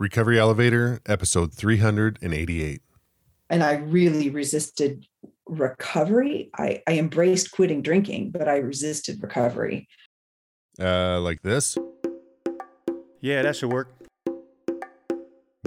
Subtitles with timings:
[0.00, 2.80] Recovery Elevator, episode 388.
[3.50, 5.04] And I really resisted
[5.46, 6.48] recovery.
[6.56, 9.88] I, I embraced quitting drinking, but I resisted recovery.
[10.80, 11.76] Uh, like this?
[13.20, 13.92] Yeah, that should work.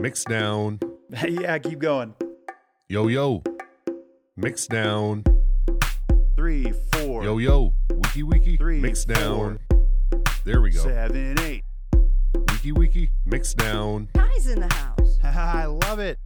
[0.02, 0.80] Mix down.
[1.30, 2.16] yeah, keep going.
[2.90, 3.44] Yo, yo.
[4.36, 5.26] Mix down.
[6.36, 7.24] Three, four.
[7.24, 7.72] Yo, yo.
[7.94, 8.58] Wiki, wiki.
[8.58, 9.60] Three, mix four, down.
[10.44, 10.82] There we go.
[10.82, 11.64] Seven, eight.
[12.64, 14.08] Wiki Wiki Mixdown.
[14.14, 15.20] Ty's in the house.
[15.22, 16.18] I love it.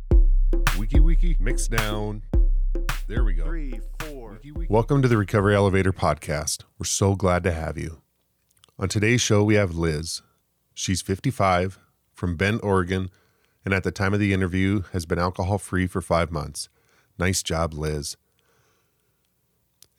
[0.77, 2.21] Wiki Wiki Mixdown.
[3.07, 3.43] There we go.
[3.45, 4.33] Three, four.
[4.33, 4.71] Wiki, Wiki.
[4.71, 6.61] Welcome to the Recovery Elevator podcast.
[6.77, 8.03] We're so glad to have you.
[8.77, 10.21] On today's show, we have Liz.
[10.75, 11.79] She's 55,
[12.13, 13.09] from Bend, Oregon,
[13.65, 16.69] and at the time of the interview has been alcohol free for five months.
[17.17, 18.15] Nice job, Liz.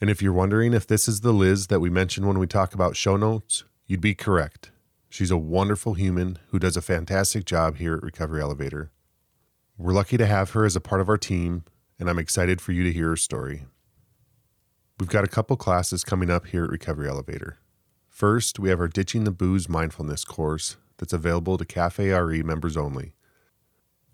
[0.00, 2.74] And if you're wondering if this is the Liz that we mentioned when we talk
[2.74, 4.70] about show notes, you'd be correct.
[5.10, 8.90] She's a wonderful human who does a fantastic job here at Recovery Elevator.
[9.78, 11.64] We're lucky to have her as a part of our team,
[11.98, 13.64] and I'm excited for you to hear her story.
[15.00, 17.56] We've got a couple classes coming up here at Recovery Elevator.
[18.08, 22.76] First, we have our Ditching the Booze Mindfulness course that's available to Cafe RE members
[22.76, 23.14] only.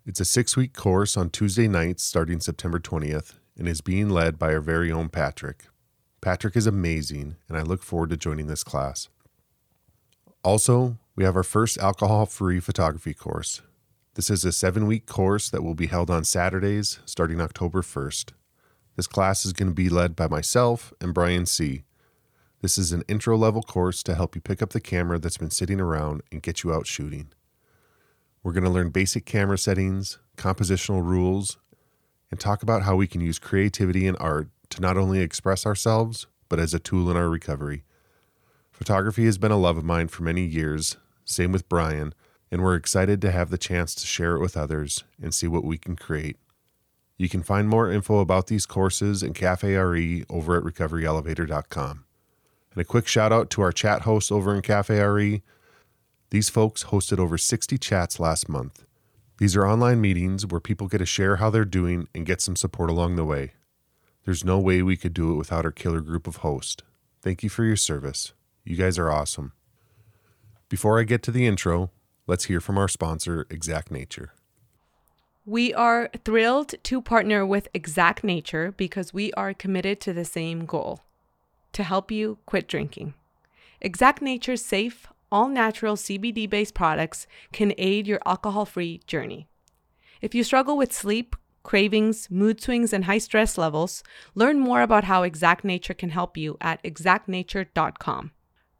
[0.06, 4.38] It's a six week course on Tuesday nights starting September 20th and is being led
[4.38, 5.64] by our very own Patrick.
[6.20, 9.08] Patrick is amazing, and I look forward to joining this class.
[10.44, 13.62] Also, we have our first alcohol free photography course.
[14.12, 18.32] This is a seven week course that will be held on Saturdays starting October 1st.
[18.94, 21.84] This class is going to be led by myself and Brian C.
[22.60, 25.48] This is an intro level course to help you pick up the camera that's been
[25.50, 27.28] sitting around and get you out shooting.
[28.42, 31.56] We're going to learn basic camera settings, compositional rules,
[32.30, 36.26] and talk about how we can use creativity and art to not only express ourselves,
[36.50, 37.84] but as a tool in our recovery.
[38.74, 42.12] Photography has been a love of mine for many years, same with Brian,
[42.50, 45.62] and we're excited to have the chance to share it with others and see what
[45.64, 46.36] we can create.
[47.16, 52.04] You can find more info about these courses and Cafe RE over at recoveryelevator.com.
[52.72, 55.42] And a quick shout out to our chat hosts over in Cafe RE.
[56.30, 58.84] These folks hosted over 60 chats last month.
[59.38, 62.56] These are online meetings where people get to share how they're doing and get some
[62.56, 63.52] support along the way.
[64.24, 66.82] There's no way we could do it without our killer group of hosts.
[67.22, 68.32] Thank you for your service.
[68.64, 69.52] You guys are awesome.
[70.70, 71.90] Before I get to the intro,
[72.26, 74.32] let's hear from our sponsor, Exact Nature.
[75.44, 80.64] We are thrilled to partner with Exact Nature because we are committed to the same
[80.64, 81.00] goal
[81.74, 83.12] to help you quit drinking.
[83.82, 89.46] Exact Nature's safe, all natural CBD based products can aid your alcohol free journey.
[90.22, 94.02] If you struggle with sleep, cravings, mood swings, and high stress levels,
[94.34, 98.30] learn more about how Exact Nature can help you at exactnature.com.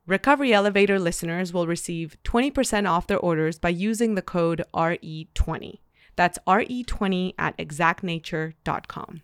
[0.07, 5.79] Recovery Elevator listeners will receive 20% off their orders by using the code RE20.
[6.17, 9.23] That's RE20 at exactnature.com.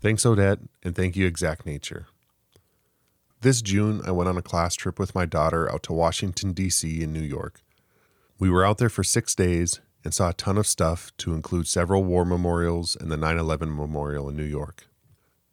[0.00, 2.06] Thanks, Odette, and thank you, Exact Nature.
[3.40, 7.02] This June, I went on a class trip with my daughter out to Washington, D.C.
[7.02, 7.60] and New York.
[8.38, 11.66] We were out there for six days and saw a ton of stuff to include
[11.66, 14.86] several war memorials and the 9 11 memorial in New York.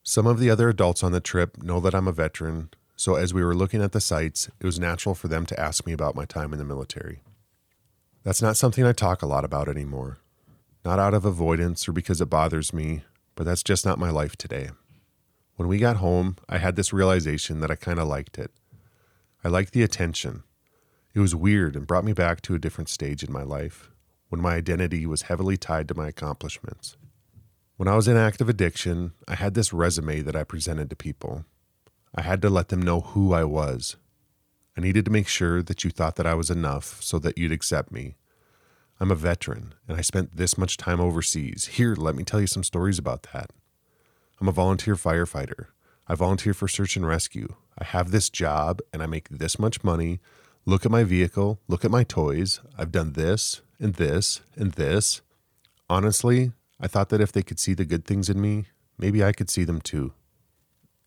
[0.03, 3.33] Some of the other adults on the trip know that I'm a veteran, so, as
[3.33, 6.15] we were looking at the sites, it was natural for them to ask me about
[6.15, 7.21] my time in the military.
[8.23, 10.17] That's not something I talk a lot about anymore.
[10.83, 13.03] Not out of avoidance or because it bothers me,
[13.35, 14.71] but that's just not my life today.
[15.55, 18.51] When we got home, I had this realization that I kind of liked it.
[19.45, 20.43] I liked the attention.
[21.13, 23.89] It was weird and brought me back to a different stage in my life
[24.27, 26.97] when my identity was heavily tied to my accomplishments.
[27.77, 31.45] When I was in active addiction, I had this resume that I presented to people.
[32.15, 33.95] I had to let them know who I was.
[34.75, 37.51] I needed to make sure that you thought that I was enough so that you'd
[37.51, 38.15] accept me.
[38.99, 41.65] I'm a veteran, and I spent this much time overseas.
[41.73, 43.51] Here, let me tell you some stories about that.
[44.41, 45.67] I'm a volunteer firefighter.
[46.07, 47.55] I volunteer for search and rescue.
[47.77, 50.19] I have this job, and I make this much money.
[50.65, 51.59] Look at my vehicle.
[51.67, 52.59] Look at my toys.
[52.77, 55.21] I've done this, and this, and this.
[55.89, 58.65] Honestly, I thought that if they could see the good things in me,
[58.97, 60.13] maybe I could see them too.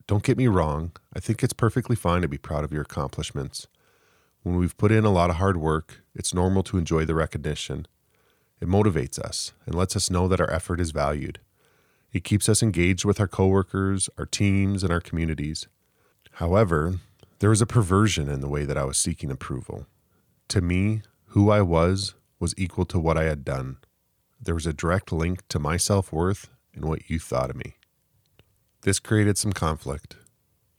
[0.09, 3.69] Don't get me wrong, I think it's perfectly fine to be proud of your accomplishments.
[4.43, 7.87] When we've put in a lot of hard work, it's normal to enjoy the recognition.
[8.61, 11.39] It motivates us and lets us know that our effort is valued.
[12.13, 15.69] It keeps us engaged with our coworkers, our teams, and our communities.
[16.33, 16.95] However,
[17.39, 19.87] there was a perversion in the way that I was seeking approval.
[20.49, 23.77] To me, who I was was equal to what I had done.
[24.41, 27.75] There was a direct link to my self worth and what you thought of me.
[28.85, 30.17] This created some conflict.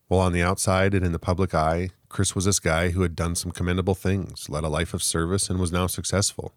[0.10, 3.16] While on the outside and in the public eye, Kris was this guy who had
[3.16, 6.52] done some commendable things, led a life of service, and was now successful.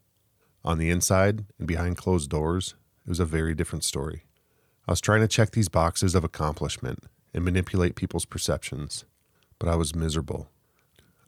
[0.64, 2.74] On the inside and behind closed doors,
[3.06, 4.24] it was a very different story.
[4.88, 9.04] I was trying to check these boxes of accomplishment and manipulate people's perceptions,
[9.60, 10.48] but I was miserable.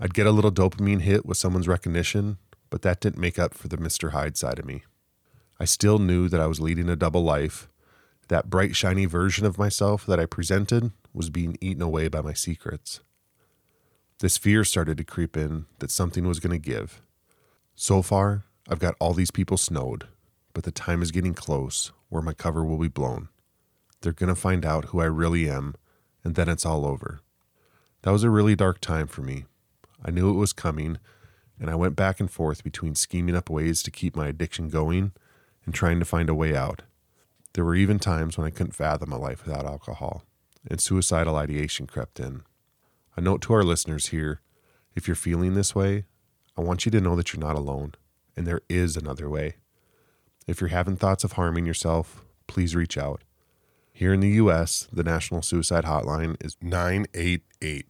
[0.01, 2.39] I'd get a little dopamine hit with someone's recognition,
[2.71, 4.11] but that didn't make up for the Mr.
[4.11, 4.83] Hyde side of me.
[5.61, 7.69] I still knew that I was leading a double life
[8.29, 12.35] that bright, shiny version of myself that I presented was being eaten away by my
[12.35, 13.01] secrets.
[14.21, 17.01] This fear started to creep in that something was going to give.
[17.75, 20.09] So far, I've got all these people snowed,
[20.53, 23.29] but the time is getting close where my cover will be blown.
[24.03, 25.75] They're going to find out who I really am,
[26.23, 27.21] and then it's all over.
[28.03, 29.45] That was a really dark time for me.
[30.05, 30.99] I knew it was coming,
[31.59, 35.13] and I went back and forth between scheming up ways to keep my addiction going
[35.65, 36.83] and trying to find a way out.
[37.55, 40.25] There were even times when I couldn't fathom a life without alcohol,
[40.69, 42.43] and suicidal ideation crept in.
[43.17, 44.41] A note to our listeners here
[44.95, 46.05] if you're feeling this way,
[46.57, 47.93] I want you to know that you're not alone,
[48.37, 49.57] and there is another way.
[50.47, 53.23] If you're having thoughts of harming yourself, please reach out.
[53.93, 57.87] Here in the U.S., the National Suicide Hotline is 988.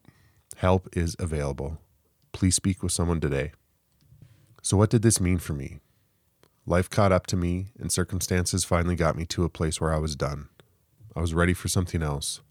[0.56, 1.78] Help is available.
[2.32, 3.52] Please speak with someone today.
[4.62, 5.78] So, what did this mean for me?
[6.68, 9.96] Life caught up to me, and circumstances finally got me to a place where I
[9.96, 10.50] was done.
[11.16, 12.42] I was ready for something else.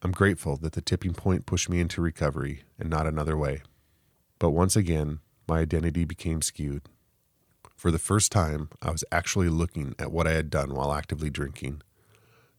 [0.00, 3.60] I'm grateful that the tipping point pushed me into recovery and not another way.
[4.38, 6.84] But once again, my identity became skewed.
[7.76, 11.28] For the first time, I was actually looking at what I had done while actively
[11.28, 11.82] drinking.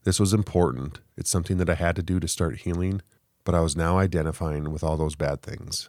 [0.04, 1.00] This was important.
[1.16, 3.02] It's something that I had to do to start healing,
[3.42, 5.88] but I was now identifying with all those bad things.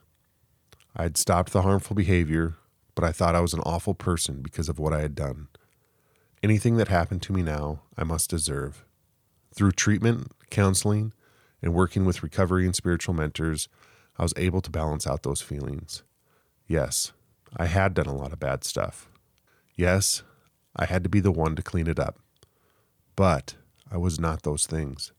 [0.95, 2.55] I had stopped the harmful behavior,
[2.95, 5.47] but I thought I was an awful person because of what I had done.
[6.41, 8.85] Anything that happened to me now, I must deserve.
[9.53, 11.13] Through treatment, counseling,
[11.61, 13.67] and working with recovery and spiritual mentors,
[14.17, 16.03] I was able to balance out those feelings.
[16.67, 17.13] Yes,
[17.55, 19.09] I had done a lot of bad stuff.
[19.75, 20.23] Yes,
[20.75, 22.19] I had to be the one to clean it up.
[23.15, 23.55] But
[23.89, 25.11] I was not those things.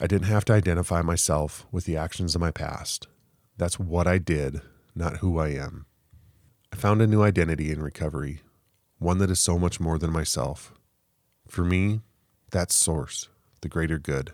[0.00, 3.06] I didn't have to identify myself with the actions of my past.
[3.56, 4.60] That's what I did,
[4.94, 5.86] not who I am.
[6.72, 8.40] I found a new identity in recovery,
[8.98, 10.72] one that is so much more than myself.
[11.46, 12.00] For me,
[12.50, 13.28] that's source,
[13.60, 14.32] the greater good.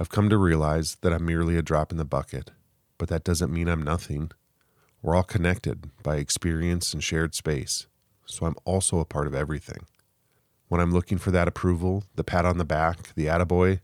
[0.00, 2.52] I've come to realize that I'm merely a drop in the bucket,
[2.96, 4.30] but that doesn't mean I'm nothing.
[5.02, 7.86] We're all connected by experience and shared space,
[8.24, 9.84] so I'm also a part of everything.
[10.68, 13.80] When I'm looking for that approval, the pat on the back, the attaboy,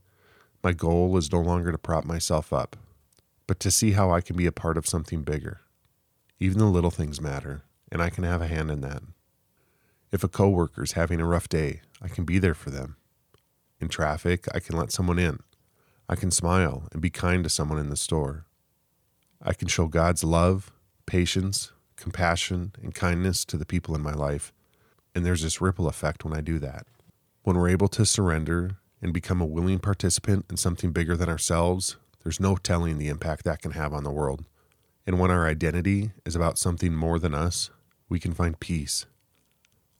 [0.62, 2.76] my goal is no longer to prop myself up,
[3.46, 5.60] but to see how I can be a part of something bigger.
[6.40, 7.62] Even the little things matter
[7.94, 9.02] and I can have a hand in that.
[10.10, 12.96] If a coworker is having a rough day, I can be there for them.
[13.80, 15.38] In traffic, I can let someone in.
[16.08, 18.46] I can smile and be kind to someone in the store.
[19.40, 20.72] I can show God's love,
[21.06, 24.52] patience, compassion, and kindness to the people in my life.
[25.14, 26.86] And there's this ripple effect when I do that.
[27.44, 31.96] When we're able to surrender and become a willing participant in something bigger than ourselves,
[32.24, 34.44] there's no telling the impact that can have on the world.
[35.06, 37.70] And when our identity is about something more than us,
[38.08, 39.06] we can find peace.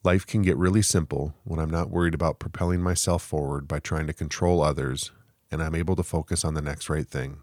[0.02, 4.06] Life can get really simple when I'm not worried about propelling myself forward by trying
[4.06, 5.12] to control others
[5.50, 7.38] and I'm able to focus on the next right thing.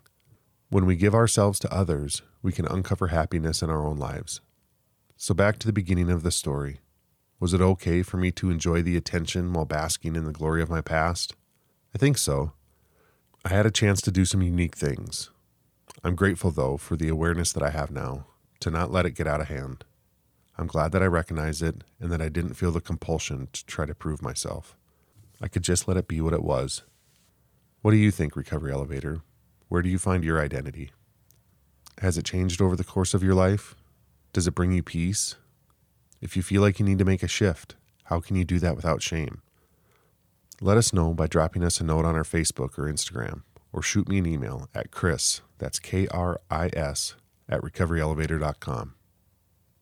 [0.69, 4.41] When we give ourselves to others, we can uncover happiness in our own lives.
[5.17, 6.79] So, back to the beginning of the story.
[7.39, 10.69] Was it okay for me to enjoy the attention while basking in the glory of
[10.69, 11.35] my past?
[11.93, 12.53] I think so.
[13.45, 15.29] I had a chance to do some unique things.
[16.03, 18.25] I'm grateful, though, for the awareness that I have now
[18.61, 19.85] to not let it get out of hand.
[20.61, 23.87] I'm glad that I recognized it and that I didn't feel the compulsion to try
[23.87, 24.77] to prove myself.
[25.41, 26.83] I could just let it be what it was.
[27.81, 29.21] What do you think, Recovery Elevator?
[29.69, 30.91] Where do you find your identity?
[31.99, 33.75] Has it changed over the course of your life?
[34.33, 35.35] Does it bring you peace?
[36.21, 38.75] If you feel like you need to make a shift, how can you do that
[38.75, 39.41] without shame?
[40.61, 43.41] Let us know by dropping us a note on our Facebook or Instagram,
[43.73, 47.15] or shoot me an email at Kris, that's K R I S,
[47.49, 48.93] at recoveryelevator.com.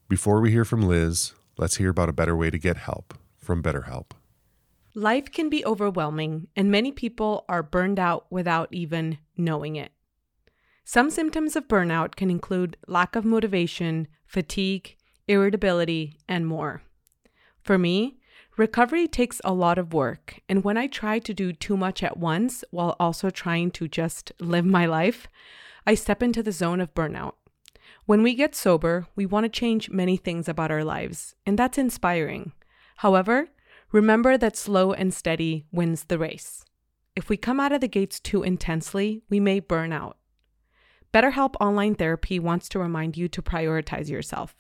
[0.10, 3.62] Before we hear from Liz, let's hear about a better way to get help from
[3.62, 4.14] BetterHelp.
[4.96, 9.92] Life can be overwhelming, and many people are burned out without even knowing it.
[10.84, 14.96] Some symptoms of burnout can include lack of motivation, fatigue,
[15.28, 16.82] irritability, and more.
[17.62, 18.18] For me,
[18.58, 22.18] recovery takes a lot of work, and when I try to do too much at
[22.18, 25.28] once while also trying to just live my life,
[25.86, 27.34] I step into the zone of burnout.
[28.10, 31.78] When we get sober, we want to change many things about our lives, and that's
[31.78, 32.54] inspiring.
[33.06, 33.50] However,
[33.92, 36.66] remember that slow and steady wins the race.
[37.16, 40.18] If we come out of the gates too intensely, we may burn out.
[41.14, 44.56] BetterHelp Online Therapy wants to remind you to prioritize yourself.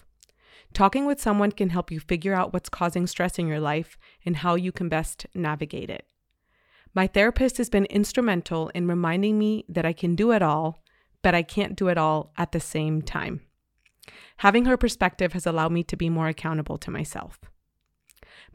[0.76, 4.36] Talking with someone can help you figure out what's causing stress in your life and
[4.36, 6.06] how you can best navigate it.
[6.94, 10.84] My therapist has been instrumental in reminding me that I can do it all
[11.22, 13.42] but I can't do it all at the same time.
[14.38, 17.40] Having her perspective has allowed me to be more accountable to myself.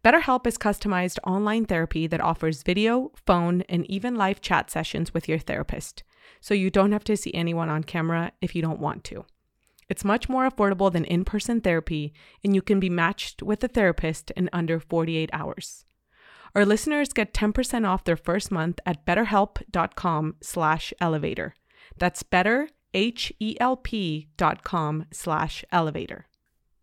[0.04, 5.28] BetterHelp is customized online therapy that offers video, phone, and even live chat sessions with
[5.28, 6.02] your therapist,
[6.40, 9.24] so you don't have to see anyone on camera if you don't want to.
[9.88, 13.68] It's much more affordable than in person therapy, and you can be matched with a
[13.68, 15.84] therapist in under 48 hours.
[16.54, 21.54] Our listeners get 10% off their first month at betterhelp.com slash elevator.
[21.98, 22.68] That's better.
[22.94, 26.26] betterhelp.com slash elevator.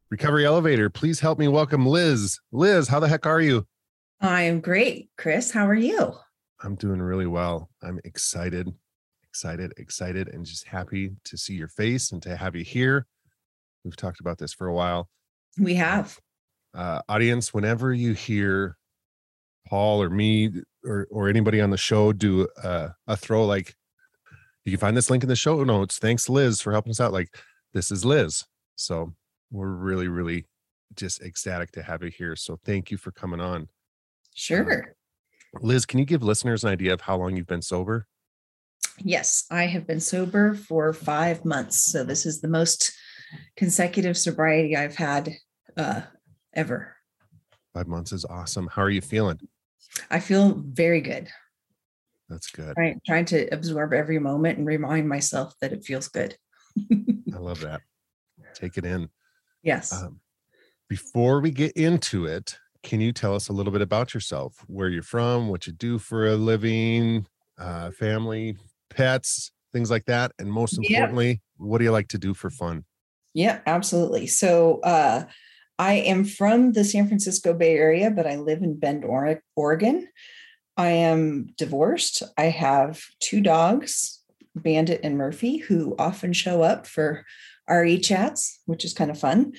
[0.10, 2.38] Recovery Elevator, please help me welcome Liz.
[2.52, 3.66] Liz, how the heck are you?
[4.20, 5.10] I am great.
[5.18, 6.14] Kris, how are you?
[6.62, 7.70] I'm doing really well.
[7.82, 8.68] I'm excited,
[9.24, 13.06] excited, excited, and just happy to see your face and to have you here.
[13.86, 15.08] We've talked about this for a while.
[15.58, 16.20] We have.
[16.74, 18.76] Uh, audience, whenever you hear
[19.68, 20.50] Paul or me
[20.86, 23.76] or or anybody on the show do a, a throw like
[24.66, 25.98] you can find this link in the show notes.
[25.98, 27.14] Thanks, Liz, for helping us out.
[27.14, 27.36] Like,
[27.74, 28.44] this is Liz.
[28.76, 29.14] So
[29.52, 30.46] we're really, really
[30.96, 32.36] just ecstatic to have you here.
[32.36, 33.52] So thank you for coming on.
[33.62, 33.70] Um,
[34.36, 34.96] sure.
[35.56, 38.08] Uh, Liz, can you give listeners an idea of how long you've been sober?
[39.00, 41.84] Yes, I have been sober for five months.
[41.84, 42.94] So this is the most
[43.56, 45.32] consecutive sobriety I've had
[45.76, 46.02] uh,
[46.54, 46.96] ever.
[47.74, 48.68] Five months is awesome.
[48.72, 49.40] How are you feeling?
[50.10, 51.30] I feel very good.
[52.32, 52.76] That's good.
[52.78, 52.98] Right.
[53.06, 56.38] Trying to absorb every moment and remind myself that it feels good.
[56.90, 57.82] I love that.
[58.56, 59.10] Take it in.
[59.64, 59.92] Yes.
[59.92, 60.22] Um,
[60.90, 64.88] before we get into it, can you tell us a little bit about yourself, where
[64.88, 67.28] you're from, what you do for a living,
[67.60, 68.56] uh, family,
[68.90, 70.32] pets, things like that?
[70.40, 71.40] And most importantly, yep.
[71.58, 72.86] what do you like to do for fun?
[73.34, 74.28] Yeah, absolutely.
[74.28, 75.26] So, uh,
[75.78, 80.08] I am from the San Francisco Bay Area, but I live in Bend, Oregon.
[80.82, 82.24] I am divorced.
[82.40, 84.20] I have two dogs,
[84.56, 87.24] Bandit and Murphy, who often show up for
[87.70, 89.54] RE chats, which is kind of fun.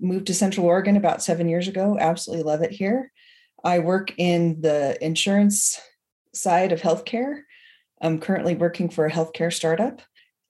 [0.00, 1.96] Moved to Central Oregon about seven years ago.
[2.00, 3.12] Absolutely love it here.
[3.62, 5.80] I work in the insurance
[6.34, 7.42] side of healthcare.
[8.02, 10.02] I'm currently working for a healthcare startup.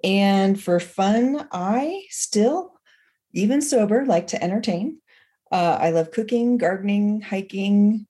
[0.02, 2.81] And for fun, I still,
[3.35, 5.02] even sober, like to entertain.
[5.52, 8.07] Uh, I love cooking, gardening, hiking,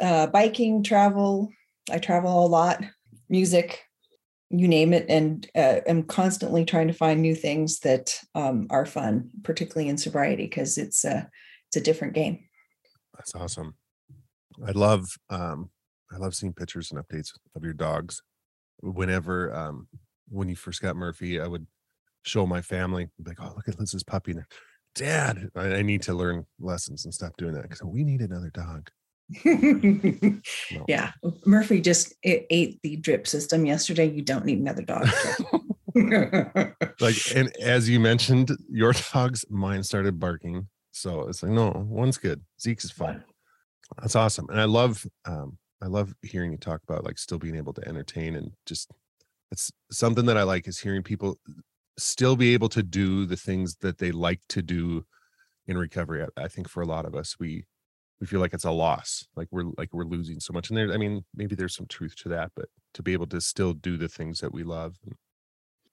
[0.00, 1.48] uh, biking, travel.
[1.90, 2.82] I travel a lot,
[3.28, 3.82] music,
[4.50, 8.86] you name it, and uh, am constantly trying to find new things that um, are
[8.86, 11.28] fun, particularly in sobriety, because it's a
[11.68, 12.40] it's a different game.
[13.16, 13.74] That's awesome.
[14.66, 15.70] I love um,
[16.12, 18.22] I love seeing pictures and updates of your dogs.
[18.80, 19.88] Whenever um,
[20.28, 21.66] when you first got Murphy, I would
[22.22, 24.34] show my family like, oh look at Liz's puppy.
[24.94, 28.90] Dad, I need to learn lessons and stop doing that because we need another dog
[29.44, 30.00] no.
[30.88, 31.12] Yeah.
[31.46, 34.06] Murphy just ate the drip system yesterday.
[34.08, 35.08] You don't need another dog.
[37.00, 40.68] like, and as you mentioned, your dogs, mine started barking.
[40.92, 42.42] So it's like, no, one's good.
[42.60, 43.24] Zeke's is fine.
[44.00, 44.46] That's awesome.
[44.50, 47.86] And I love, um, I love hearing you talk about like still being able to
[47.88, 48.90] entertain and just
[49.50, 51.38] it's something that I like is hearing people
[51.98, 55.04] still be able to do the things that they like to do
[55.66, 56.24] in recovery.
[56.36, 57.66] I, I think for a lot of us, we
[58.20, 60.92] we feel like it's a loss like we're like we're losing so much and there
[60.92, 63.96] i mean maybe there's some truth to that but to be able to still do
[63.96, 64.96] the things that we love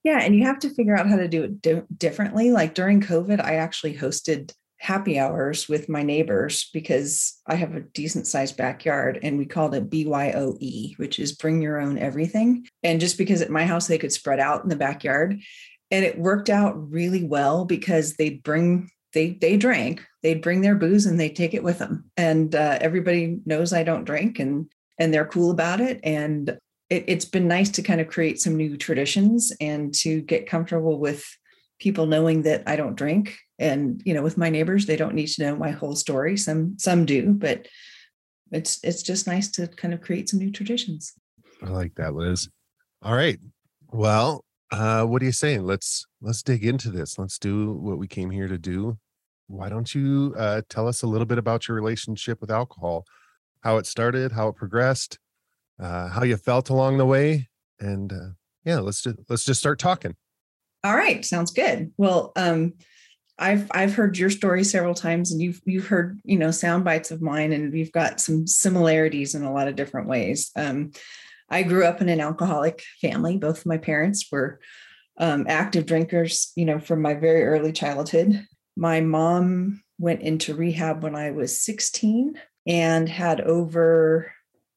[0.04, 3.02] yeah and you have to figure out how to do it di- differently like during
[3.02, 8.58] covid i actually hosted happy hours with my neighbors because i have a decent sized
[8.58, 10.58] backyard and we called it byoe
[10.98, 14.40] which is bring your own everything and just because at my house they could spread
[14.40, 15.40] out in the backyard
[15.92, 20.06] and it worked out really well because they'd bring they they drank.
[20.24, 22.10] They'd bring their booze and they would take it with them.
[22.18, 26.00] And uh, everybody knows I don't drink, and and they're cool about it.
[26.04, 26.50] And
[26.90, 31.00] it, it's been nice to kind of create some new traditions and to get comfortable
[31.00, 31.24] with
[31.80, 33.38] people knowing that I don't drink.
[33.60, 36.38] And you know, with my neighbors, they don't need to know my whole story.
[36.38, 37.68] Some some do, but
[38.52, 41.14] it's it's just nice to kind of create some new traditions.
[41.64, 42.50] I like that, Liz.
[43.04, 43.40] All right.
[43.92, 45.66] Well, uh, what are you saying?
[45.66, 47.20] Let's let's dig into this.
[47.20, 48.98] Let's do what we came here to do.
[49.48, 53.06] Why don't you uh, tell us a little bit about your relationship with alcohol,
[53.64, 55.20] how it started, how it progressed,
[55.80, 57.50] uh, how you felt along the way,
[57.80, 58.30] and uh,
[58.64, 60.16] yeah, let's just let's just start talking.
[60.86, 61.92] All right, sounds good.
[61.98, 62.74] Well, um,
[63.38, 67.12] I've I've heard your story several times, and you've you've heard you know sound bites
[67.12, 70.50] of mine, and we've got some similarities in a lot of different ways.
[70.56, 70.92] Um,
[71.52, 73.38] I grew up in an alcoholic family.
[73.38, 74.62] Both my parents were
[75.18, 78.46] um, active drinkers, you know, from my very early childhood.
[78.78, 84.32] My mom went into rehab when I was 16 and had over,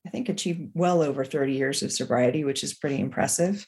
[0.04, 3.64] I think, achieved well over 30 years of sobriety, which is pretty impressive.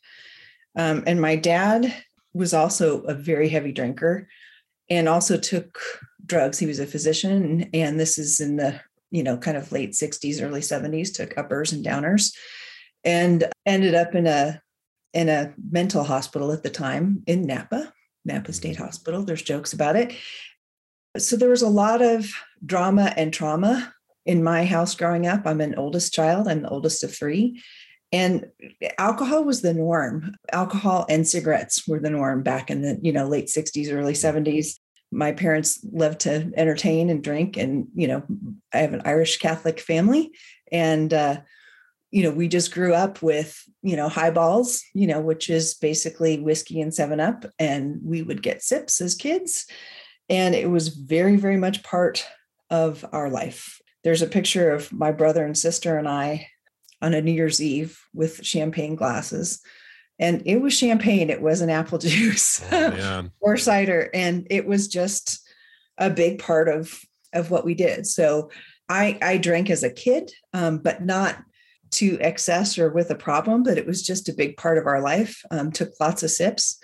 [0.77, 1.95] Um, and my dad
[2.35, 4.29] was also a very heavy drinker
[4.91, 5.79] and also took
[6.27, 6.59] drugs.
[6.59, 8.81] He was a physician, and this is in the
[9.13, 12.33] you know kind of late 60s, early 70s, took uppers and downers
[13.07, 14.61] and ended up in a
[15.15, 17.93] in a mental hospital at the time in Napa,
[18.27, 18.53] Napa mm-hmm.
[18.53, 19.23] State Hospital.
[19.23, 20.13] There's jokes about it.
[21.17, 22.29] So there was a lot of
[22.67, 23.95] drama and trauma
[24.27, 25.47] in my house growing up.
[25.47, 27.63] I'm an oldest child, I'm the oldest of three.
[28.13, 28.47] And
[28.99, 30.35] alcohol was the norm.
[30.53, 34.43] Alcohol and cigarettes were the norm back in the, you know, late 60s, early 70s.
[34.45, 35.17] Mm-hmm.
[35.19, 38.23] My parents loved to entertain and drink and, you know,
[38.75, 40.33] I have an Irish Catholic family
[40.71, 41.39] and uh,
[42.11, 46.39] you know, we just grew up with, you know, highballs, you know, which is basically
[46.39, 47.45] whiskey and seven up.
[47.59, 49.67] And we would get sips as kids.
[50.29, 52.25] And it was very, very much part
[52.71, 53.81] of our life.
[54.05, 56.49] There's a picture of my brother and sister and I
[57.03, 59.61] on a New Year's Eve with champagne glasses.
[60.19, 64.11] And it was champagne, it wasn't apple juice oh, or cider.
[64.15, 65.41] And it was just
[65.99, 66.99] a big part of
[67.33, 68.07] of what we did.
[68.07, 68.51] So
[68.89, 71.37] I I drank as a kid, um, but not
[71.93, 75.01] to excess or with a problem, but it was just a big part of our
[75.01, 75.43] life.
[75.51, 76.79] Um, took lots of sips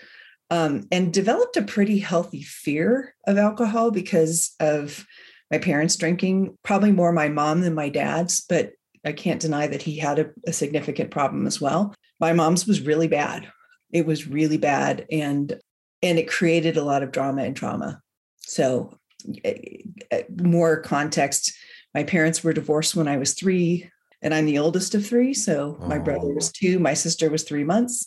[0.51, 5.07] um, and developed a pretty healthy fear of alcohol because of
[5.51, 8.73] my parents drinking, probably more my mom than my dad's, but
[9.05, 11.95] I can't deny that he had a, a significant problem as well.
[12.21, 13.51] My mom's was really bad.
[13.93, 15.07] It was really bad.
[15.11, 15.59] And
[16.05, 18.01] and it created a lot of drama and trauma.
[18.39, 18.99] So,
[19.45, 21.53] eh, eh, more context
[21.95, 23.89] my parents were divorced when I was three
[24.23, 25.35] and I'm the oldest of three.
[25.35, 25.87] So oh.
[25.87, 26.35] my brother oh.
[26.35, 28.07] was two, my sister was three months.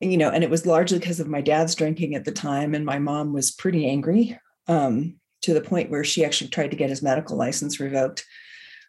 [0.00, 2.84] You know, and it was largely because of my dad's drinking at the time, and
[2.84, 4.38] my mom was pretty angry
[4.68, 8.22] um, to the point where she actually tried to get his medical license revoked,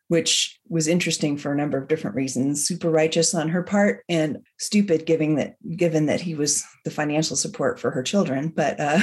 [0.09, 2.67] which was interesting for a number of different reasons.
[2.67, 7.37] Super righteous on her part, and stupid, giving that given that he was the financial
[7.37, 8.49] support for her children.
[8.49, 8.99] But uh,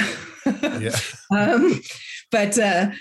[0.79, 0.99] yeah.
[1.35, 1.81] um,
[2.29, 2.55] but.
[2.59, 2.91] Uh,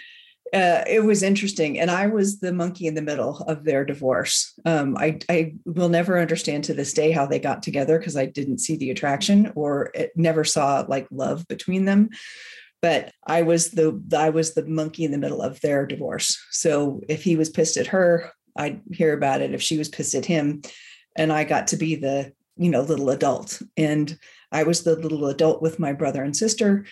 [0.54, 1.80] uh, it was interesting.
[1.80, 4.52] And I was the monkey in the middle of their divorce.
[4.64, 8.26] Um, I, I will never understand to this day how they got together because I
[8.26, 12.10] didn't see the attraction or it uh, never saw like love between them.
[12.80, 16.38] But I was the I was the monkey in the middle of their divorce.
[16.52, 19.54] So if he was pissed at her, I'd hear about it.
[19.54, 20.62] If she was pissed at him,
[21.16, 24.16] and I got to be the you know little adult, and
[24.52, 26.84] I was the little adult with my brother and sister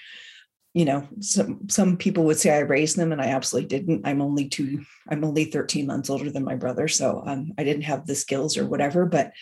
[0.74, 4.20] you know some some people would say i raised them and i absolutely didn't i'm
[4.22, 8.06] only two i'm only 13 months older than my brother so um, i didn't have
[8.06, 9.32] the skills or whatever but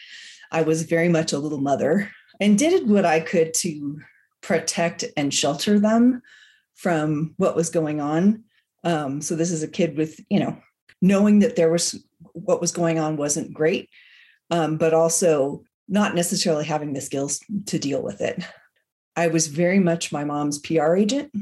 [0.50, 3.98] i was very much a little mother and did what i could to
[4.42, 6.20] protect and shelter them
[6.74, 8.42] from what was going on
[8.82, 10.56] um, so this is a kid with you know
[11.02, 13.88] knowing that there was what was going on wasn't great
[14.50, 18.42] um, but also not necessarily having the skills to deal with it
[19.16, 21.32] I was very much my mom's PR agent.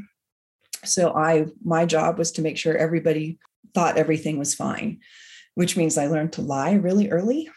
[0.84, 3.38] So I my job was to make sure everybody
[3.74, 5.00] thought everything was fine,
[5.54, 7.48] which means I learned to lie really early,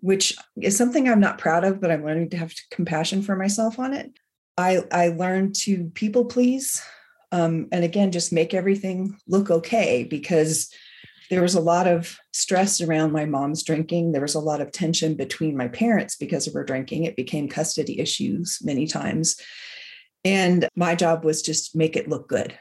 [0.00, 3.78] which is something I'm not proud of, but I'm learning to have compassion for myself
[3.78, 4.12] on it.
[4.56, 6.82] I I learned to people please
[7.32, 10.70] um, and again just make everything look okay because
[11.30, 14.10] there was a lot of stress around my mom's drinking.
[14.12, 17.04] There was a lot of tension between my parents because of her drinking.
[17.04, 19.36] It became custody issues many times.
[20.24, 22.58] And my job was just make it look good.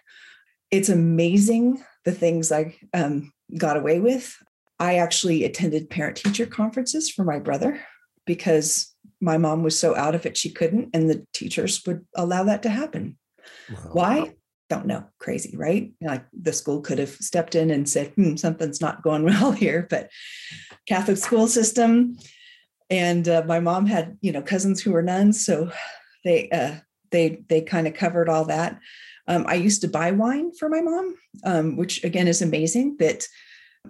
[0.70, 4.38] It's amazing the things I um, got away with.
[4.80, 7.82] I actually attended parent teacher conferences for my brother
[8.28, 12.44] because my mom was so out of it she couldn't, and the teachers would allow
[12.44, 13.18] that to happen.
[13.70, 13.80] Wow.
[13.92, 14.34] Why?
[14.70, 15.92] don't know, crazy, right?
[16.00, 19.86] Like the school could have stepped in and said, hmm, something's not going well here,
[19.90, 20.10] but
[20.88, 22.18] Catholic school system.
[22.90, 25.44] And uh, my mom had, you know, cousins who were nuns.
[25.46, 25.72] So
[26.24, 26.76] they, uh,
[27.12, 28.80] they, they kind of covered all that.
[29.28, 33.28] Um, I used to buy wine for my mom, um, which again is amazing that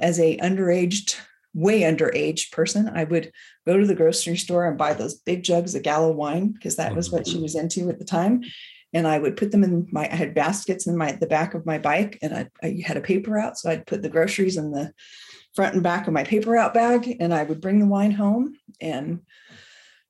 [0.02, 1.18] as a underaged,
[1.56, 3.32] way underage person, I would
[3.66, 6.96] go to the grocery store and buy those big jugs of Gallo wine because that
[6.96, 8.44] was what she was into at the time
[8.94, 11.66] and I would put them in my I had baskets in my the back of
[11.66, 14.72] my bike and I, I had a paper out so I'd put the groceries in
[14.72, 14.92] the
[15.56, 18.56] front and back of my paper out bag and I would bring the wine home
[18.80, 19.20] and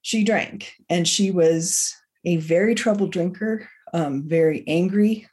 [0.02, 1.94] she drank and she was
[2.26, 5.28] a very troubled drinker um, very angry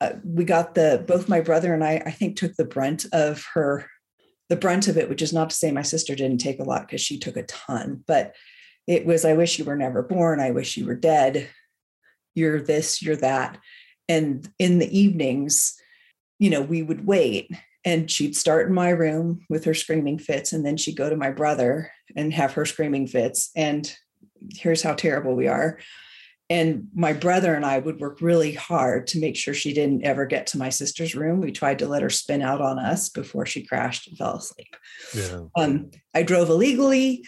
[0.00, 3.44] uh, we got the both my brother and I I think took the brunt of
[3.54, 3.88] her
[4.48, 6.82] the brunt of it which is not to say my sister didn't take a lot
[6.86, 8.34] because she took a ton but
[8.86, 11.50] it was i wish you were never born i wish you were dead
[12.34, 13.58] you're this, you're that.
[14.08, 15.74] And in the evenings,
[16.38, 17.50] you know, we would wait
[17.84, 20.52] and she'd start in my room with her screaming fits.
[20.52, 23.50] And then she'd go to my brother and have her screaming fits.
[23.54, 23.92] And
[24.54, 25.78] here's how terrible we are.
[26.50, 30.24] And my brother and I would work really hard to make sure she didn't ever
[30.24, 31.40] get to my sister's room.
[31.42, 34.74] We tried to let her spin out on us before she crashed and fell asleep.
[35.14, 35.42] Yeah.
[35.56, 37.22] Um, I drove illegally.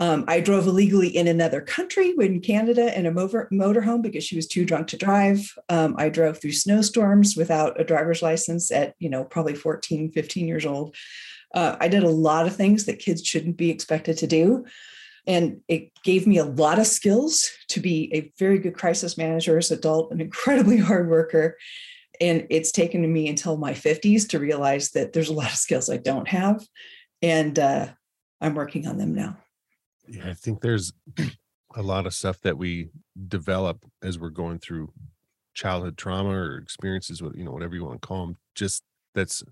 [0.00, 4.34] Um, I drove illegally in another country in Canada in a motor, motorhome because she
[4.34, 5.56] was too drunk to drive.
[5.68, 10.48] Um, I drove through snowstorms without a driver's license at, you know, probably 14, 15
[10.48, 10.96] years old.
[11.54, 14.64] Uh, I did a lot of things that kids shouldn't be expected to do.
[15.26, 19.56] And it gave me a lot of skills to be a very good crisis manager
[19.56, 21.56] as an adult, an incredibly hard worker.
[22.20, 25.88] And it's taken me until my 50s to realize that there's a lot of skills
[25.88, 26.66] I don't have.
[27.22, 27.86] And uh,
[28.40, 29.38] I'm working on them now
[30.08, 30.92] yeah, I think there's
[31.74, 32.88] a lot of stuff that we
[33.28, 34.92] develop as we're going through
[35.54, 38.82] childhood trauma or experiences with you know whatever you want to call them just
[39.14, 39.42] that's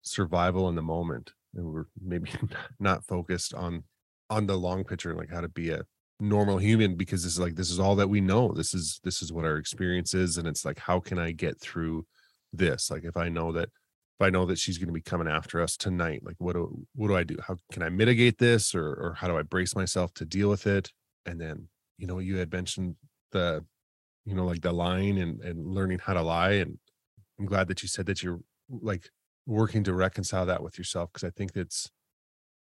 [0.00, 2.30] survival in the moment and we're maybe
[2.80, 3.84] not focused on
[4.30, 5.82] on the long picture like how to be a
[6.18, 9.20] normal human because this is like this is all that we know this is this
[9.20, 12.06] is what our experience is and it's like how can i get through
[12.52, 13.68] this like if i know that
[14.22, 16.22] I know that she's going to be coming after us tonight.
[16.24, 17.36] Like, what do what do I do?
[17.46, 20.66] How can I mitigate this, or or how do I brace myself to deal with
[20.66, 20.92] it?
[21.26, 22.96] And then you know you had mentioned
[23.32, 23.64] the
[24.24, 26.78] you know like the lying and and learning how to lie, and
[27.38, 29.10] I'm glad that you said that you're like
[29.46, 31.90] working to reconcile that with yourself because I think it's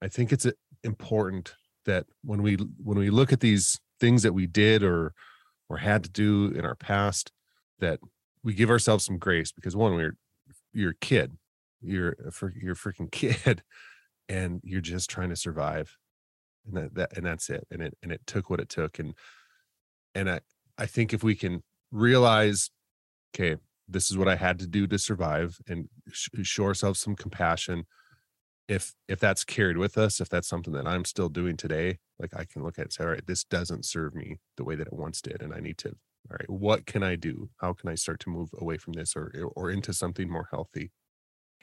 [0.01, 0.51] I think it's uh,
[0.83, 1.53] important
[1.85, 5.13] that when we when we look at these things that we did or
[5.69, 7.31] or had to do in our past
[7.79, 7.99] that
[8.43, 10.15] we give ourselves some grace because one we're
[10.71, 11.35] you're a kid
[11.81, 13.63] your uh, for your freaking kid
[14.27, 15.97] and you're just trying to survive
[16.65, 19.13] and that, that and that's it and it and it took what it took and
[20.15, 20.39] and i
[20.77, 22.69] i think if we can realize
[23.33, 27.15] okay this is what i had to do to survive and sh- show ourselves some
[27.15, 27.85] compassion
[28.67, 32.33] if if that's carried with us if that's something that i'm still doing today like
[32.35, 34.87] i can look at and say all right this doesn't serve me the way that
[34.87, 35.89] it once did and i need to
[36.29, 39.15] all right what can i do how can i start to move away from this
[39.15, 40.91] or or into something more healthy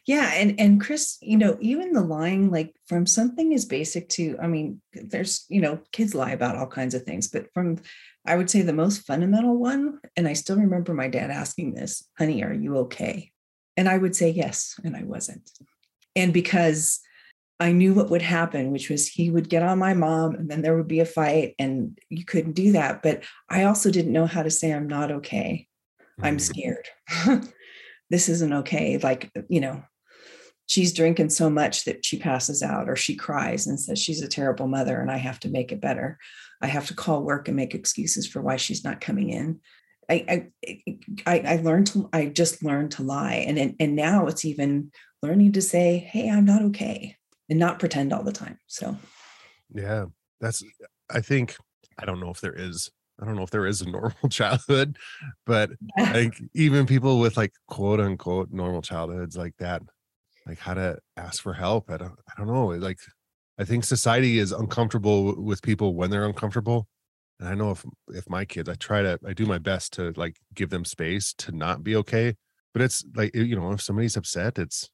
[0.07, 4.37] yeah and and kris you know even the lying like from something as basic to
[4.41, 7.77] i mean there's you know kids lie about all kinds of things but from
[8.27, 12.03] i would say the most fundamental one and i still remember my dad asking this
[12.19, 13.31] honey are you okay
[13.77, 15.49] and i would say yes and i wasn't
[16.15, 17.01] and because
[17.59, 20.61] I knew what would happen, which was he would get on my mom and then
[20.61, 23.03] there would be a fight, and you couldn't do that.
[23.03, 25.67] But I also didn't know how to say, I'm not okay.
[26.21, 26.41] I'm mm.
[26.43, 26.87] scared.
[28.11, 28.99] this isn't okay.
[28.99, 29.83] Like, you know,
[30.67, 34.29] she's drinking so much that she passes out or she cries and says she's a
[34.29, 36.19] terrible mother and I have to make it better.
[36.61, 39.61] I have to call work and make excuses for why she's not coming in.
[40.09, 40.79] I I
[41.27, 45.63] I learned to I just learned to lie and and now it's even learning to
[45.63, 47.17] say hey I'm not okay
[47.51, 48.59] and not pretend all the time.
[48.69, 48.97] So
[49.75, 50.07] yeah,
[50.41, 50.63] that's
[51.11, 51.57] I think
[51.99, 52.89] I don't know if there is
[53.21, 54.97] I don't know if there is a normal childhood,
[55.45, 59.83] but like even people with like quote unquote normal childhoods like that
[60.47, 61.91] like how to ask for help.
[61.91, 62.67] I don't I don't know.
[62.69, 62.99] Like
[63.59, 66.87] I think society is uncomfortable with people when they're uncomfortable.
[67.41, 70.13] And I know if if my kids, I try to I do my best to
[70.17, 72.37] like give them space to not be okay.
[72.73, 74.89] But it's like you know, if somebody's upset, it's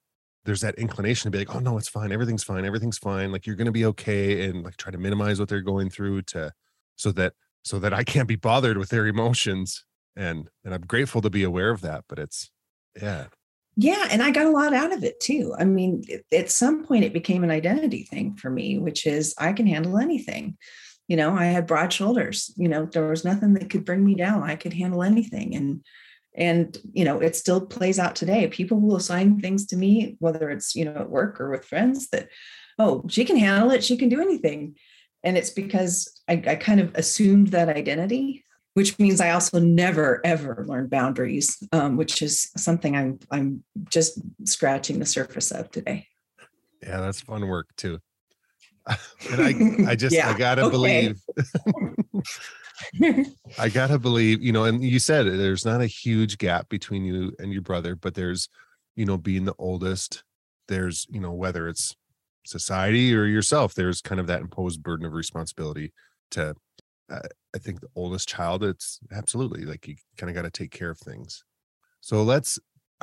[0.45, 3.31] there's that inclination to be like, oh no, it's fine, everything's fine, everything's fine.
[3.31, 6.53] Like you're gonna be okay, and like try to minimize what they're going through to
[6.97, 7.35] so that
[7.65, 9.85] so that I can't be bothered with their emotions.
[10.17, 12.51] And and I'm grateful to be aware of that, but it's
[13.01, 13.27] yeah,
[13.77, 17.05] yeah and i got a lot out of it too i mean at some point
[17.05, 20.57] it became an identity thing for me which is i can handle anything
[21.09, 24.15] you know i had broad shoulders you know there was nothing that could bring me
[24.15, 25.83] down i could handle anything and
[26.37, 30.51] and you know it still plays out today people will assign things to me whether
[30.51, 32.29] it's you know at work or with friends that
[32.79, 34.77] oh she can handle it she can do anything
[35.25, 40.21] and it's because i, I kind of assumed that identity which means I also never
[40.25, 46.09] ever learned boundaries, um, which is something I'm I'm just scratching the surface of today.
[46.83, 47.99] Yeah, that's fun work too.
[49.31, 51.21] and I I just yeah, I gotta believe
[53.59, 57.33] I gotta believe you know, and you said there's not a huge gap between you
[57.39, 58.49] and your brother, but there's
[58.97, 60.25] you know being the oldest.
[60.69, 61.95] There's you know whether it's
[62.45, 65.93] society or yourself, there's kind of that imposed burden of responsibility
[66.31, 66.55] to
[67.11, 70.91] I think the oldest child, it's absolutely like you kind of got to take care
[70.91, 71.45] of things.
[72.01, 72.59] So let's,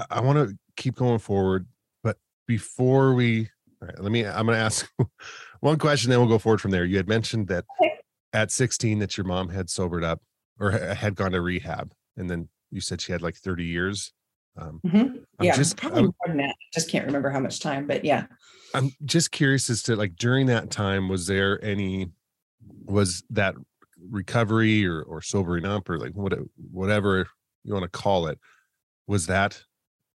[0.10, 1.68] I want to keep going forward,
[2.04, 3.50] but before we,
[3.82, 4.90] all right, let me, I'm going to ask
[5.60, 6.86] one question, then we'll go forward from there.
[6.86, 7.66] You had mentioned that
[8.34, 10.22] at 16 that your mom had sobered up
[10.60, 11.94] or had gone to rehab.
[12.18, 14.12] And then you said she had like 30 years.
[14.58, 15.18] Um, mm-hmm.
[15.42, 16.56] Yeah, just, probably more than that.
[16.74, 18.26] Just can't remember how much time, but yeah.
[18.74, 22.10] I'm just curious as to like during that time, was there any
[22.86, 23.56] was that
[24.10, 26.34] recovery or or sobering up or like what,
[26.72, 27.28] whatever
[27.64, 28.40] you want to call it
[29.08, 29.62] was that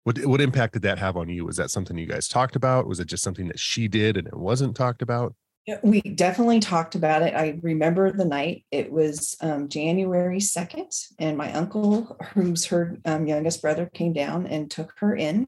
[0.04, 2.88] what what impact did that have on you was that something you guys talked about
[2.88, 5.34] was it just something that she did and it wasn't talked about
[5.82, 11.38] we definitely talked about it i remember the night it was um, january 2nd and
[11.38, 15.46] my uncle who's her um, youngest brother came down and took her in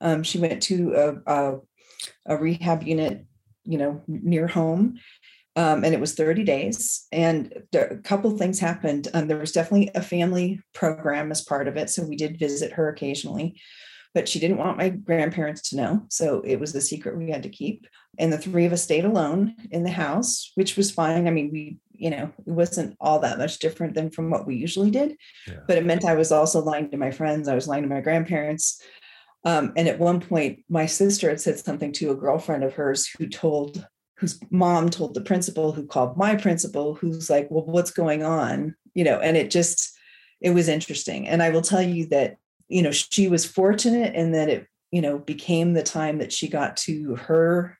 [0.00, 0.94] um, she went to
[1.26, 1.58] a, a,
[2.26, 3.24] a rehab unit
[3.64, 4.98] you know near home
[5.58, 7.04] um, and it was 30 days.
[7.10, 9.08] And there, a couple things happened.
[9.12, 12.72] Um, there was definitely a family program as part of it, so we did visit
[12.74, 13.60] her occasionally,
[14.14, 17.42] but she didn't want my grandparents to know, so it was a secret we had
[17.42, 17.88] to keep.
[18.20, 21.26] And the three of us stayed alone in the house, which was fine.
[21.26, 24.54] I mean, we you know it wasn't all that much different than from what we
[24.54, 25.16] usually did
[25.48, 25.54] yeah.
[25.66, 28.00] but it meant i was also lying to my friends i was lying to my
[28.00, 28.80] grandparents
[29.44, 33.08] um, and at one point my sister had said something to a girlfriend of hers
[33.18, 33.84] who told
[34.18, 38.74] whose mom told the principal who called my principal who's like well what's going on
[38.94, 39.96] you know and it just
[40.40, 42.36] it was interesting and i will tell you that
[42.68, 46.48] you know she was fortunate in that it you know became the time that she
[46.48, 47.78] got to her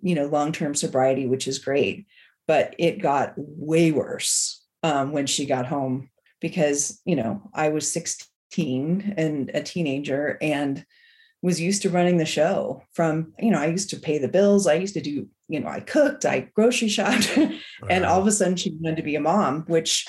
[0.00, 2.06] you know long-term sobriety which is great
[2.46, 6.08] but it got way worse um, when she got home
[6.40, 10.84] because you know i was 16 and a teenager and
[11.42, 14.66] was used to running the show from you know i used to pay the bills
[14.68, 17.36] i used to do you know, I cooked, I grocery shopped,
[17.90, 20.06] and all of a sudden she wanted to be a mom, which,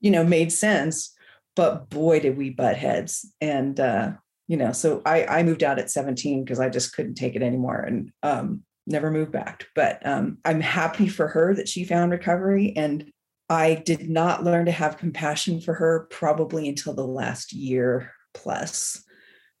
[0.00, 1.14] you know, made sense.
[1.54, 3.26] But boy, did we butt heads.
[3.40, 4.12] And, uh,
[4.48, 7.42] you know, so I, I moved out at 17 because I just couldn't take it
[7.42, 9.64] anymore and um, never moved back.
[9.74, 12.72] But um, I'm happy for her that she found recovery.
[12.74, 13.10] And
[13.50, 19.02] I did not learn to have compassion for her probably until the last year plus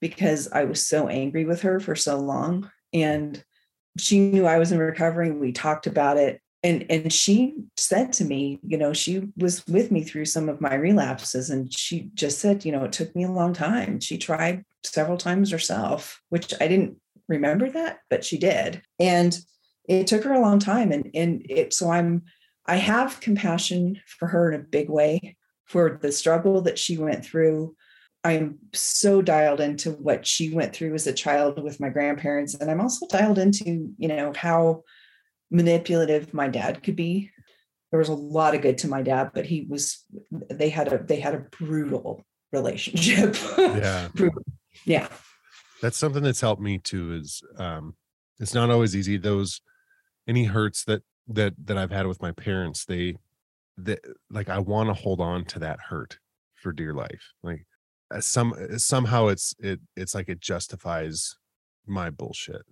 [0.00, 2.70] because I was so angry with her for so long.
[2.94, 3.42] And
[3.98, 5.30] she knew I was in recovery.
[5.30, 6.40] We talked about it.
[6.62, 10.60] And, and she said to me, you know, she was with me through some of
[10.60, 11.50] my relapses.
[11.50, 14.00] And she just said, you know, it took me a long time.
[14.00, 16.96] She tried several times herself, which I didn't
[17.28, 18.82] remember that, but she did.
[19.00, 19.36] And
[19.88, 20.92] it took her a long time.
[20.92, 22.22] And, and it, so I'm,
[22.66, 27.24] I have compassion for her in a big way for the struggle that she went
[27.24, 27.74] through
[28.24, 32.54] I'm so dialed into what she went through as a child with my grandparents.
[32.54, 34.84] And I'm also dialed into, you know, how
[35.50, 37.30] manipulative my dad could be.
[37.90, 40.04] There was a lot of good to my dad, but he was
[40.48, 43.36] they had a they had a brutal relationship.
[43.58, 44.08] Yeah.
[44.14, 44.42] brutal.
[44.86, 45.08] Yeah.
[45.82, 47.96] That's something that's helped me too, is um
[48.38, 49.18] it's not always easy.
[49.18, 49.60] Those
[50.28, 53.16] any hurts that that that I've had with my parents, they
[53.78, 53.98] that
[54.30, 56.18] like I want to hold on to that hurt
[56.54, 57.32] for dear life.
[57.42, 57.66] Like
[58.12, 61.36] uh, some uh, somehow it's it it's like it justifies
[61.86, 62.62] my bullshit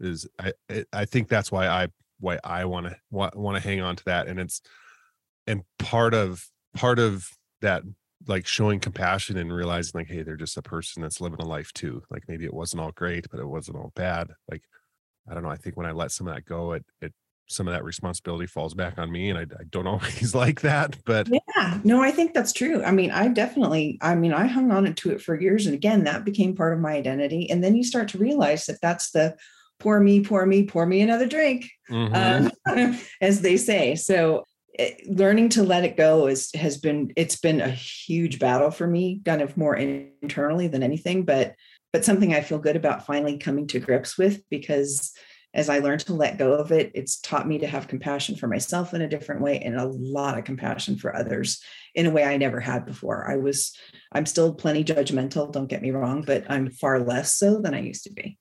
[0.00, 0.52] is i
[0.92, 1.88] i think that's why i
[2.20, 4.62] why i want to want to hang on to that and it's
[5.46, 7.28] and part of part of
[7.60, 7.82] that
[8.28, 11.72] like showing compassion and realizing like hey they're just a person that's living a life
[11.72, 14.62] too like maybe it wasn't all great but it wasn't all bad like
[15.28, 17.12] i don't know i think when i let some of that go it it
[17.48, 20.96] some of that responsibility falls back on me and I, I, don't always like that
[21.04, 24.70] but yeah no i think that's true i mean i definitely i mean i hung
[24.70, 27.74] on to it for years and again that became part of my identity and then
[27.74, 29.36] you start to realize that that's the
[29.80, 32.48] pour me pour me pour me another drink mm-hmm.
[32.74, 37.12] um, as they say so it, eh, learning to let it go is has been
[37.16, 41.54] it's been a huge battle for me kind of more in, internally than anything but
[41.92, 45.12] but something i feel good about finally coming to grips with because
[45.54, 48.46] as I learned to let go of it, it's taught me to have compassion for
[48.46, 51.62] myself in a different way and a lot of compassion for others
[51.94, 53.30] in a way I never had before.
[53.30, 53.74] I was,
[54.12, 57.80] I'm still plenty judgmental, don't get me wrong, but I'm far less so than I
[57.80, 58.36] used to be.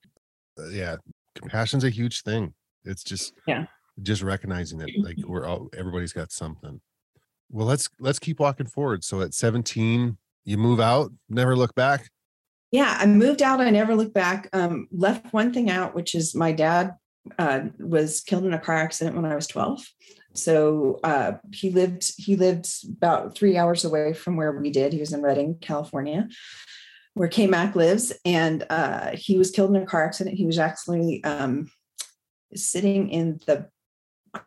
[0.59, 0.97] Uh, yeah.
[1.35, 2.53] Compassion's a huge thing.
[2.83, 3.65] It's just, yeah,
[4.01, 6.81] just recognizing that Like we're all, everybody's got something.
[7.49, 9.05] Well, let's, let's keep walking forward.
[9.05, 12.09] So at 17, you move out, never look back
[12.71, 13.61] yeah, I moved out.
[13.61, 14.49] I never looked back.
[14.53, 16.95] Um, left one thing out, which is my dad
[17.39, 19.85] uh, was killed in a car accident when I was 12.
[20.33, 24.93] So uh, he lived he lived about three hours away from where we did.
[24.93, 26.27] He was in Redding, California,
[27.13, 30.37] where Mac lives, and uh, he was killed in a car accident.
[30.37, 31.71] He was actually um,
[32.53, 33.69] sitting in the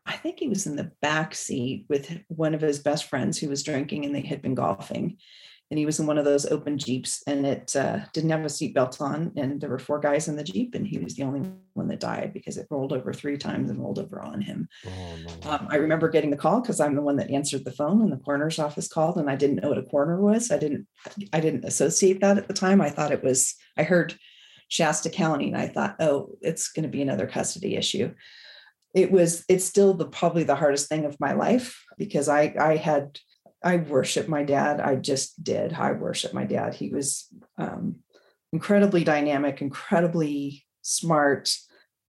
[0.06, 3.48] I think he was in the back seat with one of his best friends who
[3.48, 5.16] was drinking, and they had been golfing
[5.70, 8.44] and he was in one of those open jeeps and it uh, didn't have a
[8.46, 11.48] seatbelt on and there were four guys in the jeep and he was the only
[11.74, 15.16] one that died because it rolled over three times and rolled over on him oh,
[15.44, 15.50] no.
[15.50, 18.12] um, i remember getting the call because i'm the one that answered the phone and
[18.12, 20.86] the coroner's office called and i didn't know what a coroner was i didn't
[21.32, 24.14] i didn't associate that at the time i thought it was i heard
[24.68, 28.12] shasta county and i thought oh it's going to be another custody issue
[28.92, 32.74] it was it's still the probably the hardest thing of my life because i i
[32.76, 33.20] had
[33.62, 34.80] I worship my dad.
[34.80, 35.72] I just did.
[35.74, 36.74] I worship my dad.
[36.74, 37.26] He was
[37.58, 37.96] um,
[38.52, 41.52] incredibly dynamic, incredibly smart,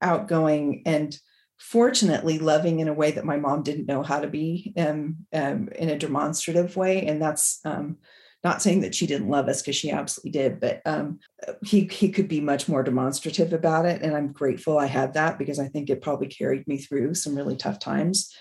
[0.02, 1.18] outgoing, and
[1.60, 5.68] fortunately loving in a way that my mom didn't know how to be um, um,
[5.70, 7.06] in a demonstrative way.
[7.08, 7.98] And that's um,
[8.44, 11.20] not saying that she didn't love us because she absolutely did, but um,
[11.64, 14.02] he he could be much more demonstrative about it.
[14.04, 17.36] And I'm grateful I had that because I think it probably carried me through some
[17.36, 18.32] really tough times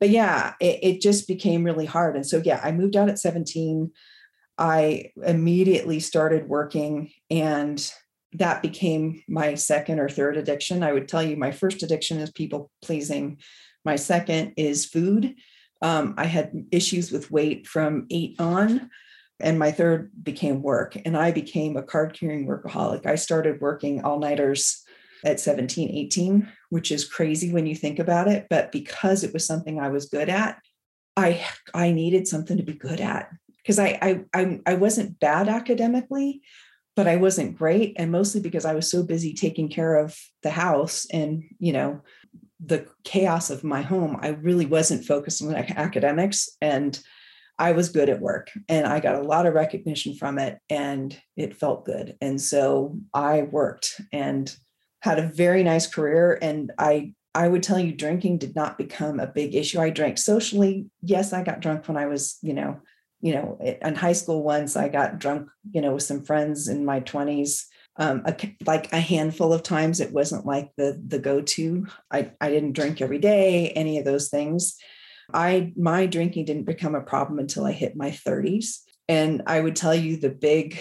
[0.00, 2.16] but yeah, it, it just became really hard.
[2.16, 3.90] And so, yeah, I moved out at 17.
[4.58, 7.92] I immediately started working and
[8.34, 10.82] that became my second or third addiction.
[10.82, 13.38] I would tell you my first addiction is people pleasing.
[13.84, 15.36] My second is food.
[15.82, 18.90] Um, I had issues with weight from eight on.
[19.40, 20.96] And my third became work.
[21.04, 23.04] And I became a card carrying workaholic.
[23.04, 24.80] I started working all nighters
[25.24, 28.48] at 17, 18 which is crazy when you think about it.
[28.50, 30.58] But because it was something I was good at,
[31.16, 35.48] I I needed something to be good at because I, I I I wasn't bad
[35.48, 36.42] academically,
[36.96, 40.50] but I wasn't great, and mostly because I was so busy taking care of the
[40.50, 42.00] house and you know
[42.58, 47.00] the chaos of my home, I really wasn't focused on academics and.
[47.56, 51.16] I was good at work and I got a lot of recognition from it and
[51.36, 52.16] it felt good.
[52.20, 54.52] And so I worked and
[55.04, 59.18] had a very nice career and I I would tell you drinking did not become
[59.20, 59.78] a big issue.
[59.80, 60.86] I drank socially.
[61.02, 62.80] Yes, I got drunk when I was, you know,
[63.20, 66.84] you know, in high school once I got drunk, you know, with some friends in
[66.86, 67.64] my 20s.
[67.96, 68.34] Um, a,
[68.66, 71.86] like a handful of times it wasn't like the the go-to.
[72.10, 74.74] I I didn't drink every day, any of those things.
[75.34, 78.78] I my drinking didn't become a problem until I hit my 30s.
[79.06, 80.78] And I would tell you the big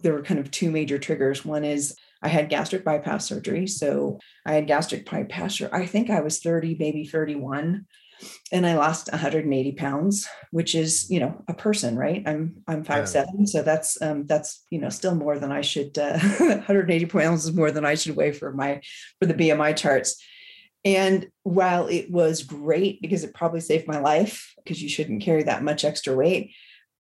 [0.00, 1.44] there were kind of two major triggers.
[1.44, 3.66] One is I had gastric bypass surgery.
[3.66, 5.60] So I had gastric bypass.
[5.60, 7.86] I think I was 30, maybe 31
[8.50, 12.22] and I lost 180 pounds, which is you know a person, right?
[12.26, 13.04] I'm I'm five yeah.
[13.04, 15.98] seven, so that's um, that's you know still more than I should.
[15.98, 18.80] Uh, 180 pounds is more than I should weigh for my
[19.20, 20.16] for the BMI charts.
[20.82, 25.42] And while it was great because it probably saved my life because you shouldn't carry
[25.42, 26.52] that much extra weight,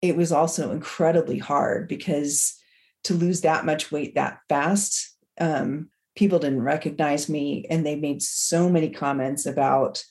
[0.02, 2.60] it was also incredibly hard because
[3.06, 5.16] to lose that much weight that fast.
[5.40, 10.04] Um, people didn't recognize me, and they made so many comments about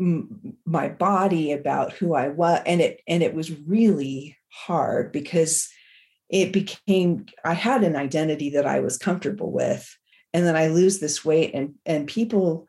[0.00, 5.68] m- my body, about who I was, and it and it was really hard because
[6.30, 9.92] it became I had an identity that I was comfortable with,
[10.32, 12.68] and then I lose this weight, and and people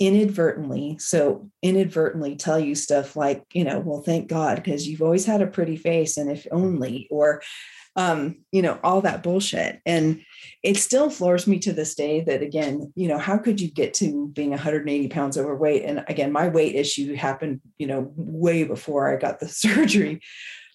[0.00, 5.26] inadvertently, so inadvertently tell you stuff like, you know, well, thank God, because you've always
[5.26, 6.56] had a pretty face and if mm-hmm.
[6.56, 7.42] only, or,
[7.96, 9.78] um, you know, all that bullshit.
[9.84, 10.22] And
[10.62, 13.92] it still floors me to this day that, again, you know, how could you get
[13.94, 15.84] to being 180 pounds overweight?
[15.84, 20.22] And again, my weight issue happened, you know, way before I got the surgery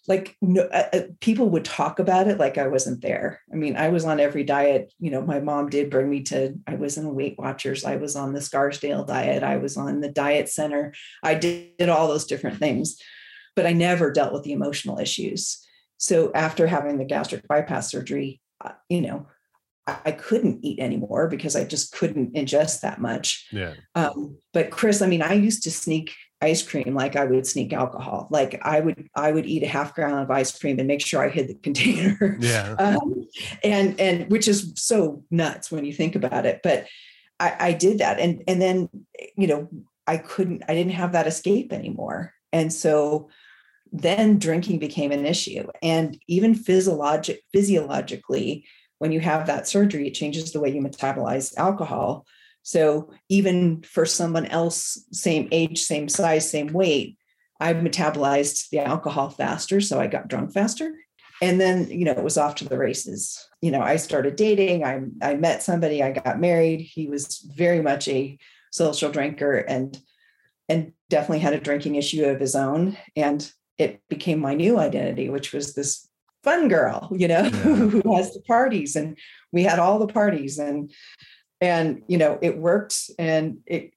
[0.08, 3.42] like no, uh, uh, people would talk about it like I wasn't there.
[3.52, 4.94] I mean, I was on every diet.
[5.00, 6.54] You know, my mom did bring me to.
[6.68, 7.86] I was in Weight Watchers.
[7.86, 9.44] I was on the Scarsdale diet.
[9.44, 10.94] I was on the Diet Center.
[11.24, 13.02] I did, did all those different things,
[13.56, 15.60] but I never dealt with the emotional issues.
[15.98, 19.28] So after having the gastric bypass surgery, uh, you know,
[19.88, 23.48] I couldn't eat anymore because I just couldn't ingest that much.
[23.52, 23.76] Yeah.
[23.94, 27.72] Um, but Kris, I mean, I used to sneak ice cream like I would sneak
[27.74, 28.28] alcohol.
[28.30, 31.24] Like I would I would eat a half gallon of ice cream and make sure
[31.24, 32.38] I hid the container.
[32.40, 32.76] Yeah.
[32.78, 33.26] um,
[33.64, 36.60] and and which is so nuts when you think about it.
[36.64, 36.88] But
[37.40, 38.20] I, I did that.
[38.20, 38.90] And and then,
[39.38, 39.70] you know,
[40.08, 42.34] I couldn't, I didn't have that escape anymore.
[42.54, 43.30] And so
[43.92, 45.66] then drinking became an issue.
[45.82, 48.66] And even physiologic physiologically,
[49.00, 52.26] when you have that surgery, it changes the way you metabolize alcohol.
[52.68, 57.16] So even for someone else, same age, same size, same weight,
[57.60, 59.80] I metabolized the alcohol faster.
[59.80, 60.92] So I got drunk faster.
[61.44, 63.38] And then, you know, it was off to the races.
[63.62, 64.84] You know, I started dating.
[64.84, 66.82] I, I met somebody, I got married.
[66.82, 68.38] He was very much a
[68.72, 69.98] social drinker and
[70.68, 72.98] and definitely had a drinking issue of his own.
[73.16, 76.10] And it became my new identity, which was this
[76.44, 78.96] fun girl, you know, who has the parties.
[78.96, 79.20] And
[79.52, 80.92] we had all the parties and
[81.62, 83.92] and you know it worked and it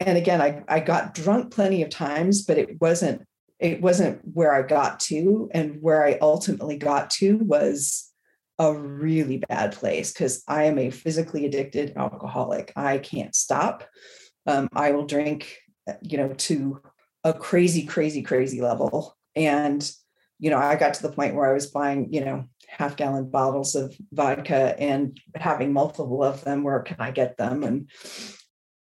[0.00, 3.22] and again i i got drunk plenty of times but it wasn't
[3.58, 8.10] it wasn't where i got to and where i ultimately got to was
[8.58, 13.88] a really bad place because i am a physically addicted alcoholic i can't stop
[14.46, 15.58] um, i will drink
[16.02, 16.80] you know to
[17.24, 19.90] a crazy crazy crazy level and
[20.38, 22.44] you know i got to the point where i was buying you know
[22.78, 27.62] half gallon bottles of vodka and having multiple of them where can i get them
[27.64, 27.90] and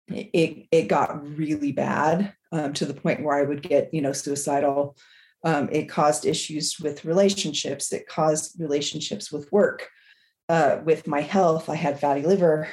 [0.09, 4.11] it it got really bad um, to the point where i would get you know
[4.13, 4.95] suicidal
[5.43, 9.87] um, it caused issues with relationships it caused relationships with work
[10.49, 12.67] uh, with my health i had fatty liver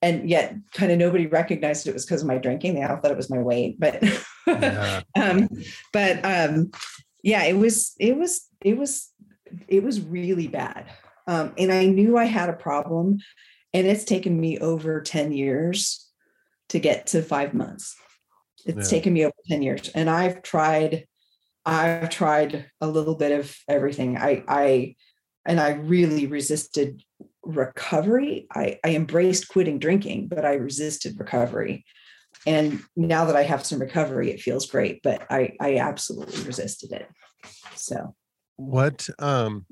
[0.00, 3.10] and yet kind of nobody recognized it was because of my drinking they all thought
[3.10, 4.02] it was my weight but
[4.46, 5.02] yeah.
[5.20, 5.46] um,
[5.92, 6.70] but um,
[7.22, 9.10] yeah it was it was it was
[9.68, 10.86] it was really bad.
[11.26, 13.18] Um, and I knew I had a problem.
[13.74, 16.08] And it's taken me over 10 years
[16.70, 17.94] to get to five months.
[18.64, 18.98] It's yeah.
[18.98, 19.88] taken me over 10 years.
[19.90, 21.06] And I've tried,
[21.66, 24.16] I've tried a little bit of everything.
[24.16, 24.96] I, I,
[25.44, 27.02] and I really resisted
[27.44, 28.46] recovery.
[28.54, 31.84] I, I embraced quitting drinking, but I resisted recovery.
[32.46, 36.92] And now that I have some recovery, it feels great, but I, I absolutely resisted
[36.92, 37.08] it.
[37.74, 38.14] So
[38.58, 39.64] what um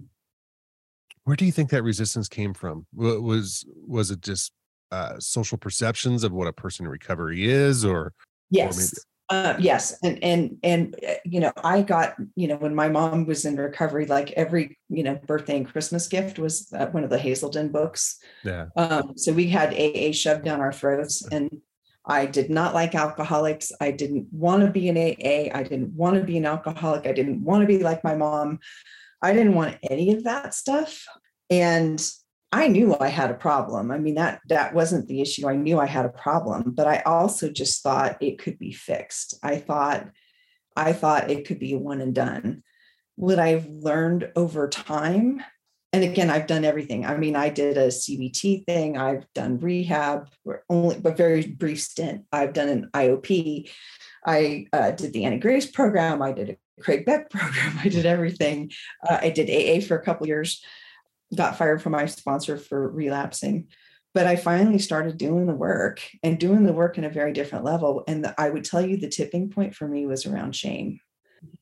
[1.25, 4.53] where do you think that resistance came from was was it just
[4.93, 8.15] uh social perceptions of what a person in recovery is or
[8.51, 12.55] yes or maybe- uh, yes and and and uh, you know i got you know
[12.59, 16.73] when my mom was in recovery like every you know birthday and christmas gift was
[16.75, 20.73] uh, one of the hazelden books yeah um, so we had aa shoved down our
[20.73, 21.51] throats and
[22.07, 23.73] I did not like alcoholics.
[23.81, 25.51] I didn't want to be an AA.
[25.57, 27.07] I didn't want to be an alcoholic.
[27.07, 28.61] I didn't want to be like my mom.
[29.23, 31.05] I didn't want any of that stuff.
[31.51, 32.05] And
[32.53, 33.91] I knew I had a problem.
[33.91, 35.49] I mean, that that wasn't the issue.
[35.49, 39.35] I knew I had a problem, but I also just thought it could be fixed.
[39.43, 40.09] I thought
[40.77, 42.63] I thought it could be one and done.
[43.17, 45.43] What I've learned over time
[45.97, 50.29] and again i've done everything i mean i did a cbt thing i've done rehab
[50.69, 53.67] only but very brief stint i've done an iop
[54.27, 58.05] i uh, did the annie grace program i did a craig beck program i did
[58.05, 58.71] everything
[59.09, 60.63] uh, i did aa for a couple years
[61.35, 63.67] got fired from my sponsor for relapsing
[64.13, 67.65] but i finally started doing the work and doing the work in a very different
[67.65, 71.01] level and the, i would tell you the tipping point for me was around shame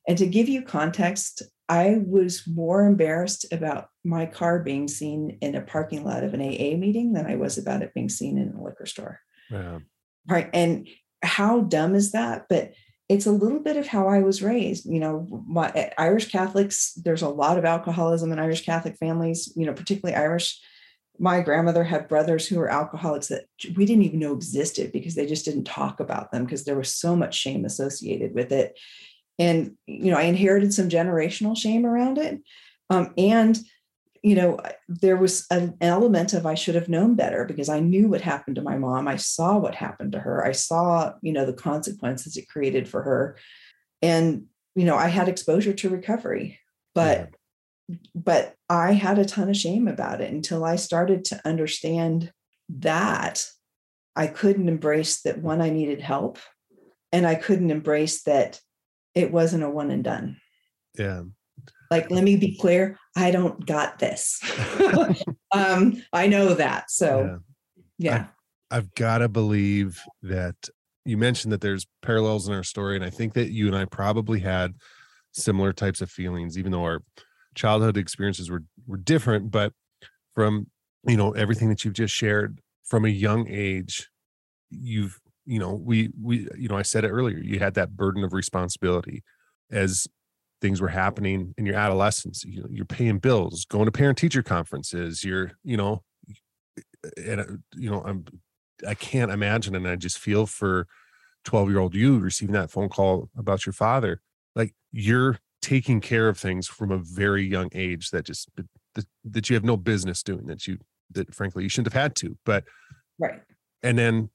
[0.06, 5.54] and to give you context, I was more embarrassed about my car being seen in
[5.54, 8.52] a parking lot of an AA meeting than I was about it being seen in
[8.54, 9.20] a liquor store.
[9.50, 9.78] Yeah.
[10.26, 10.50] Right.
[10.52, 10.88] And
[11.22, 12.46] how dumb is that?
[12.48, 12.72] But
[13.08, 14.86] it's a little bit of how I was raised.
[14.86, 19.52] You know, my, eh, Irish Catholics, there's a lot of alcoholism in Irish Catholic families,
[19.56, 20.60] you know, particularly Irish.
[21.18, 23.44] My grandmother had brothers who were alcoholics that
[23.76, 26.92] we didn't even know existed because they just didn't talk about them because there was
[26.94, 28.76] so much shame associated with it
[29.38, 32.40] and you know i inherited some generational shame around it
[32.90, 33.60] um, and
[34.22, 34.58] you know
[34.88, 38.56] there was an element of i should have known better because i knew what happened
[38.56, 42.36] to my mom i saw what happened to her i saw you know the consequences
[42.36, 43.36] it created for her
[44.02, 46.58] and you know i had exposure to recovery
[46.94, 47.30] but
[47.88, 47.96] yeah.
[48.14, 52.32] but i had a ton of shame about it until i started to understand
[52.68, 53.46] that
[54.16, 56.38] i couldn't embrace that one i needed help
[57.12, 58.58] and i couldn't embrace that
[59.14, 60.36] it wasn't a one and done.
[60.98, 61.22] Yeah.
[61.90, 64.40] Like, let me be clear, I don't got this.
[65.52, 66.90] um, I know that.
[66.90, 67.40] So,
[67.98, 68.10] yeah.
[68.10, 68.26] yeah.
[68.70, 70.56] I, I've got to believe that
[71.04, 72.96] you mentioned that there's parallels in our story.
[72.96, 74.74] And I think that you and I probably had
[75.32, 77.02] similar types of feelings, even though our
[77.54, 79.50] childhood experiences were, were different.
[79.50, 79.72] But
[80.34, 80.68] from,
[81.06, 84.08] you know, everything that you've just shared from a young age,
[84.70, 88.24] you've you know we we you know i said it earlier you had that burden
[88.24, 89.22] of responsibility
[89.70, 90.06] as
[90.60, 95.24] things were happening in your adolescence you, you're paying bills going to parent teacher conferences
[95.24, 96.02] you're you know
[96.76, 96.80] eh,
[97.26, 98.24] and uh, you know i'm
[98.88, 100.86] i can't imagine and i just feel for
[101.44, 104.20] 12 year old you receiving that phone call about your father
[104.54, 108.48] like you're taking care of things from a very young age that just
[108.94, 110.78] that, that you have no business doing that you
[111.10, 112.64] that frankly you shouldn't have had to but
[113.18, 113.42] right
[113.82, 114.30] and then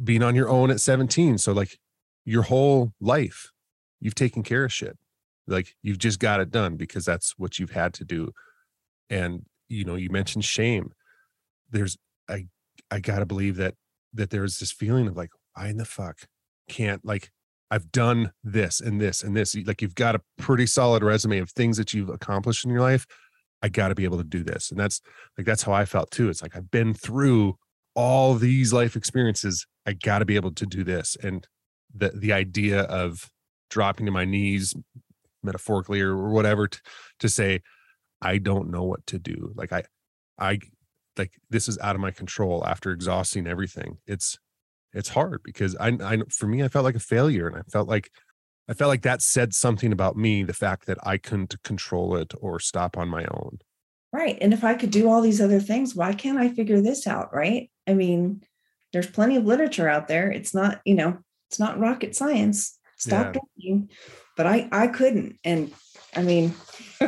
[0.00, 1.38] being on your own at 17.
[1.38, 1.78] So like
[2.24, 3.50] your whole life,
[4.00, 4.96] you've taken care of shit.
[5.46, 8.32] Like you've just got it done because that's what you've had to do.
[9.10, 10.92] And you know, you mentioned shame.
[11.70, 11.96] There's
[12.28, 12.46] I
[12.90, 13.74] I gotta believe that
[14.12, 16.20] that there's this feeling of like, why in the fuck
[16.68, 17.30] can't like
[17.70, 19.56] I've done this and this and this.
[19.56, 23.06] Like you've got a pretty solid resume of things that you've accomplished in your life.
[23.62, 24.70] I got to be able to do this.
[24.70, 25.00] And that's
[25.38, 26.28] like, that's how I felt too.
[26.28, 27.56] It's like, I've been through
[27.94, 31.16] all these life experiences I got to be able to do this.
[31.22, 31.46] And
[31.94, 33.30] the the idea of
[33.70, 34.74] dropping to my knees,
[35.42, 36.78] metaphorically or whatever, t-
[37.20, 37.60] to say,
[38.20, 39.52] I don't know what to do.
[39.56, 39.84] Like I,
[40.38, 40.60] I,
[41.18, 42.64] like this is out of my control.
[42.66, 44.38] After exhausting everything, it's
[44.92, 47.88] it's hard because I, I for me, I felt like a failure, and I felt
[47.88, 48.10] like
[48.68, 52.32] I felt like that said something about me, the fact that I couldn't control it
[52.40, 53.58] or stop on my own.
[54.14, 54.38] Right.
[54.40, 57.34] And if I could do all these other things, why can't I figure this out?
[57.34, 57.70] Right.
[57.86, 58.42] I mean,
[58.92, 60.30] there's plenty of literature out there.
[60.30, 61.18] It's not, you know,
[61.50, 62.78] it's not rocket science.
[62.98, 63.40] Stop yeah.
[63.70, 63.90] drinking.
[64.36, 65.38] But I, I couldn't.
[65.44, 65.72] And
[66.14, 66.54] I mean,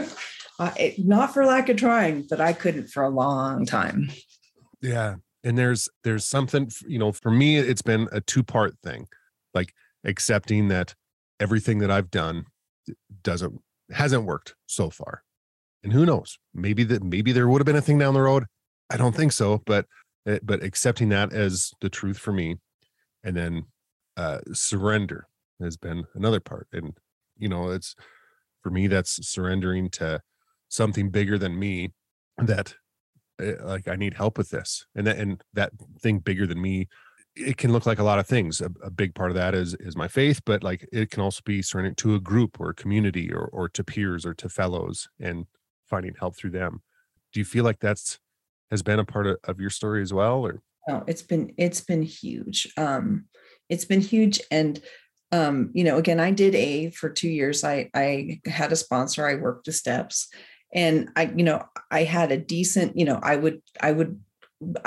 [0.58, 4.10] I, not for lack of trying, but I couldn't for a long time.
[4.80, 5.16] Yeah.
[5.42, 9.06] And there's, there's something, you know, for me, it's been a two part thing,
[9.52, 9.74] like
[10.04, 10.94] accepting that
[11.38, 12.46] everything that I've done
[13.22, 13.60] doesn't,
[13.90, 15.22] hasn't worked so far.
[15.82, 16.38] And who knows?
[16.54, 18.44] Maybe that maybe there would have been a thing down the road.
[18.90, 19.86] I don't think so, but
[20.26, 22.56] Eh, but accepting that as the truth for me
[23.22, 23.66] and then
[24.16, 25.26] uh, surrender
[25.60, 26.94] has been another part and
[27.36, 27.94] you know it's
[28.62, 30.20] for me that's surrendering to
[30.68, 31.92] something bigger than me
[32.38, 32.74] that
[33.40, 36.88] eh, like i need help with this and that and that thing bigger than me
[37.36, 39.74] it can look like a lot of things a, a big part of that is
[39.80, 42.74] is my faith but like it can also be surrendering to a group or a
[42.74, 45.46] community or or to peers or to fellows and
[45.86, 46.82] finding help through them
[47.32, 48.18] do you feel like that's
[48.70, 50.54] has been a part of, of your story as well or
[50.88, 50.98] no?
[50.98, 53.24] Oh, it's been it's been huge um
[53.70, 54.80] it's been huge and
[55.32, 59.26] um you know again i did a for two years i i had a sponsor
[59.26, 60.28] i worked the steps
[60.74, 64.20] and i you know i had a decent you know i would i would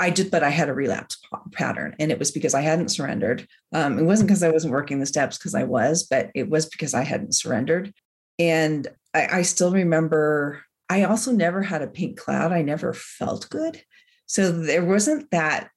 [0.00, 1.18] I did, but I had a relapse
[1.52, 3.46] pattern, and it was because I hadn't surrendered.
[3.72, 6.66] Um, it wasn't because I wasn't working the steps, because I was, but it was
[6.66, 7.92] because I hadn't surrendered.
[8.40, 12.52] And I, I still remember I also never had a pink cloud.
[12.52, 13.82] I never felt good.
[14.26, 15.70] So there wasn't that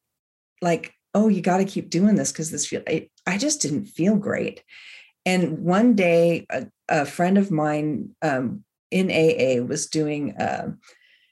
[0.61, 3.85] like, oh, you got to keep doing this because this feel, I, I, just didn't
[3.85, 4.63] feel great.
[5.25, 10.71] And one day, a, a friend of mine um, in AA was doing, uh,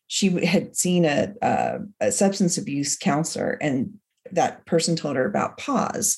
[0.08, 3.94] she had seen a, a, uh, a, substance abuse counselor, and
[4.32, 6.18] that person told her about PAWS,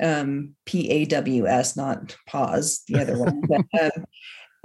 [0.00, 3.42] um, P A W S, not pause, the other one.
[3.48, 4.04] But, um,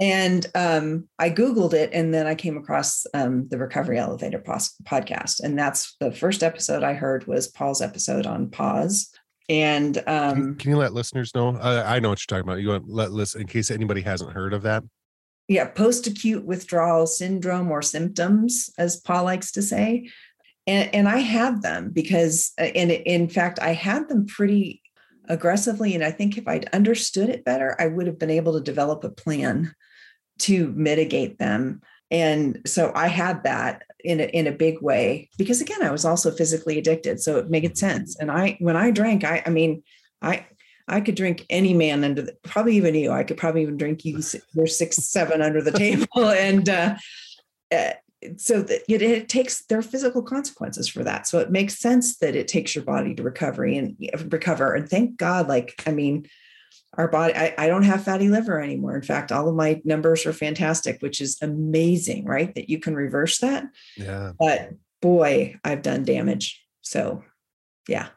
[0.00, 4.76] and um, I Googled it and then I came across um, the Recovery Elevator pos-
[4.84, 5.40] podcast.
[5.40, 9.10] And that's the first episode I heard was Paul's episode on PAWS.
[9.48, 11.48] And um, can, can, you let listeners know?
[11.48, 12.60] Uh, I know what you're talking about.
[12.60, 14.84] You want let listen in case anybody hasn't heard of that.
[15.48, 20.10] Yeah, post acute withdrawal syndrome or symptoms, as Paul likes to say.
[20.66, 24.82] And, and I had them because, uh, and in fact, I had them pretty
[25.30, 25.94] aggressively.
[25.94, 29.02] And I think if I'd understood it better, I would have been able to develop
[29.02, 29.74] a plan
[30.38, 31.82] to mitigate them.
[32.10, 36.04] And so I had that in a, in a big way because again, I was
[36.04, 37.20] also physically addicted.
[37.20, 38.16] So it made sense.
[38.18, 39.82] And I, when I drank, I, I mean,
[40.22, 40.46] I,
[40.86, 44.04] I could drink any man under the, probably even you, I could probably even drink
[44.06, 44.22] you
[44.54, 46.06] you six, seven under the table.
[46.16, 46.94] And, uh,
[47.70, 47.94] eh,
[48.36, 52.16] so that it, it, takes there are physical consequences for that so it makes sense
[52.18, 53.96] that it takes your body to recovery and
[54.32, 56.26] recover and thank god like i mean
[56.98, 60.26] our body I, I, don't have fatty liver anymore in fact all of my numbers
[60.26, 63.64] are fantastic which is amazing right that you can reverse that
[63.96, 64.70] yeah but
[65.00, 67.22] boy i've done damage so
[67.88, 68.08] yeah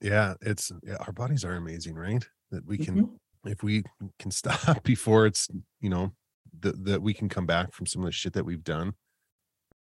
[0.00, 3.48] yeah it's yeah, our bodies are amazing right that we can mm-hmm.
[3.48, 3.84] if we
[4.18, 5.48] can stop before it's
[5.80, 6.12] you know
[6.60, 8.94] that that we can come back from some of the shit that we've done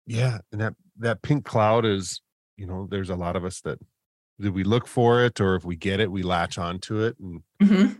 [0.07, 2.21] yeah and that that pink cloud is
[2.57, 3.79] you know there's a lot of us that
[4.39, 7.41] do we look for it or if we get it we latch onto it and
[7.61, 7.93] mm-hmm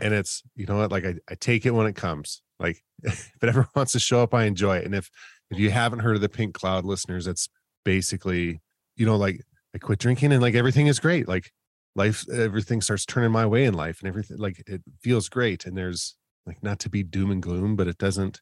[0.00, 3.30] and it's you know what like I, I take it when it comes like if
[3.42, 5.10] it ever wants to show up i enjoy it and if
[5.50, 7.48] if you haven't heard of the pink cloud listeners it's
[7.84, 8.60] basically
[8.96, 9.40] you know like
[9.74, 11.50] i quit drinking and like everything is great like
[11.94, 15.76] life everything starts turning my way in life and everything like it feels great and
[15.76, 18.40] there's like not to be doom and gloom but it doesn't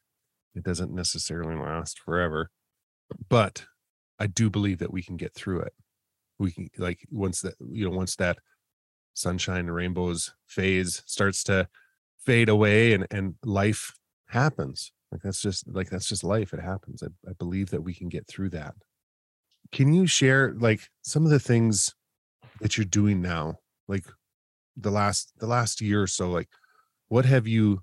[0.53, 2.49] it doesn't necessarily last forever
[3.29, 3.65] but
[4.19, 5.73] i do believe that we can get through it
[6.39, 8.37] we can like once that you know once that
[9.17, 11.67] sunshine and rainbows phase starts to
[12.19, 13.93] fade away and and life
[14.27, 17.95] happens like that's just like that's just life it happens I, I believe that we
[17.95, 18.75] can get through that
[19.71, 21.95] can you share like some of the things
[22.61, 23.55] that you're doing now
[23.87, 24.05] like
[24.75, 26.49] the last the last year or so like
[27.07, 27.81] what have you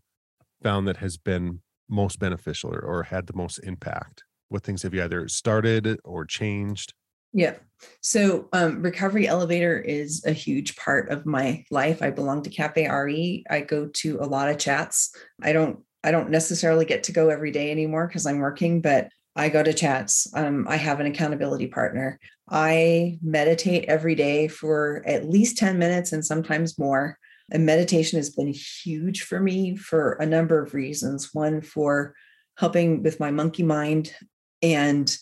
[0.63, 1.61] found that has been
[1.91, 6.25] most beneficial or, or had the most impact what things have you either started or
[6.25, 6.95] changed
[7.35, 7.57] yeah.
[8.01, 12.01] So um, recovery elevator is a huge part of my life.
[12.01, 13.45] I belong to Cafe RE.
[13.51, 15.15] I go to a lot of chats.
[15.43, 19.09] I don't I don't necessarily get to go every day anymore because I'm working, but
[19.37, 20.29] I go to chats.
[20.35, 22.21] Um, I have an accountability partner.
[22.49, 27.19] I meditate every day for at least 10 minutes and sometimes more.
[27.51, 28.53] And meditation has been
[28.85, 31.31] huge for me for a number of reasons.
[31.33, 32.15] One, for
[32.59, 34.15] helping with my monkey mind
[34.63, 35.15] and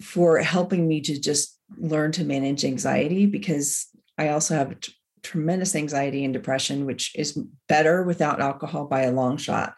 [0.00, 3.86] for helping me to just learn to manage anxiety because
[4.18, 4.92] I also have t-
[5.22, 9.74] tremendous anxiety and depression, which is better without alcohol by a long shot.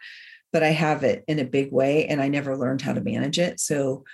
[0.52, 3.38] But I have it in a big way and I never learned how to manage
[3.38, 3.58] it.
[3.60, 4.04] So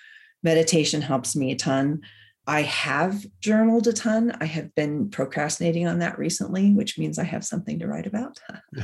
[0.43, 2.01] meditation helps me a ton.
[2.47, 4.35] I have journaled a ton.
[4.41, 8.39] I have been procrastinating on that recently, which means I have something to write about.
[8.79, 8.83] uh,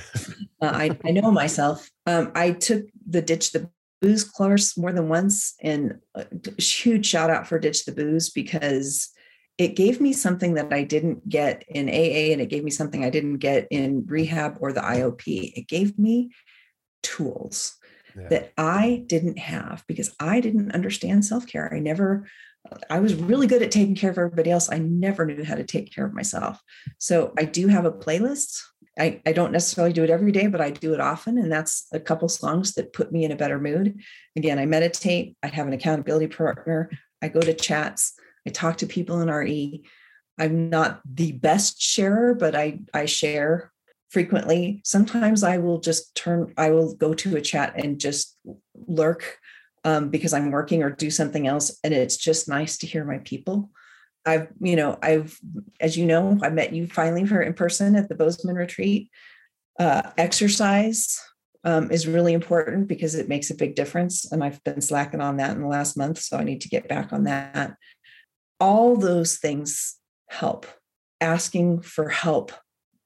[0.60, 1.88] I, I, know myself.
[2.06, 3.70] Um, I took the Ditch the
[4.04, 5.54] booze course more than once.
[5.62, 6.24] And uh,
[6.58, 9.08] huge shout out for Ditch the Booze because
[9.56, 13.02] it gave me something that I didn't get in AA and it gave me something
[13.02, 15.54] I didn't get in rehab or the IOP.
[15.56, 16.32] It gave me
[17.02, 17.78] tools
[18.14, 18.28] yeah.
[18.28, 21.72] that I didn't have because I didn't understand self care.
[21.74, 22.28] I never,
[22.90, 24.68] I was really good at taking care of everybody else.
[24.70, 26.60] I never knew how to take care of myself.
[26.98, 28.58] So I do have a playlist
[28.98, 31.38] I, I don't necessarily do it every day, but I do it often.
[31.38, 33.98] And that's a couple songs that put me in a better mood.
[34.36, 36.90] Again, I meditate, I have an accountability partner,
[37.20, 38.14] I go to chats,
[38.46, 39.82] I talk to people in RE.
[40.38, 43.72] I'm not the best sharer, but I, I share
[44.10, 44.80] frequently.
[44.84, 48.36] Sometimes I will just turn, I will go to a chat and just
[48.86, 49.38] lurk
[49.84, 51.76] um, because I'm working or do something else.
[51.82, 53.70] And it's just nice to hear my people.
[54.26, 55.38] I've, you know, I've,
[55.80, 59.10] as you know, I met you finally for in person at the Bozeman retreat.
[59.78, 61.18] Uh, exercise
[61.64, 64.30] um, is really important because it makes a big difference.
[64.30, 66.18] And I've been slacking on that in the last month.
[66.18, 67.74] So I need to get back on that.
[68.60, 69.96] All those things
[70.28, 70.66] help.
[71.20, 72.52] Asking for help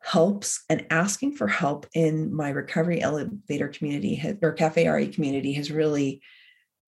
[0.02, 5.70] helps and asking for help in my recovery elevator community or cafe re community has
[5.70, 6.22] really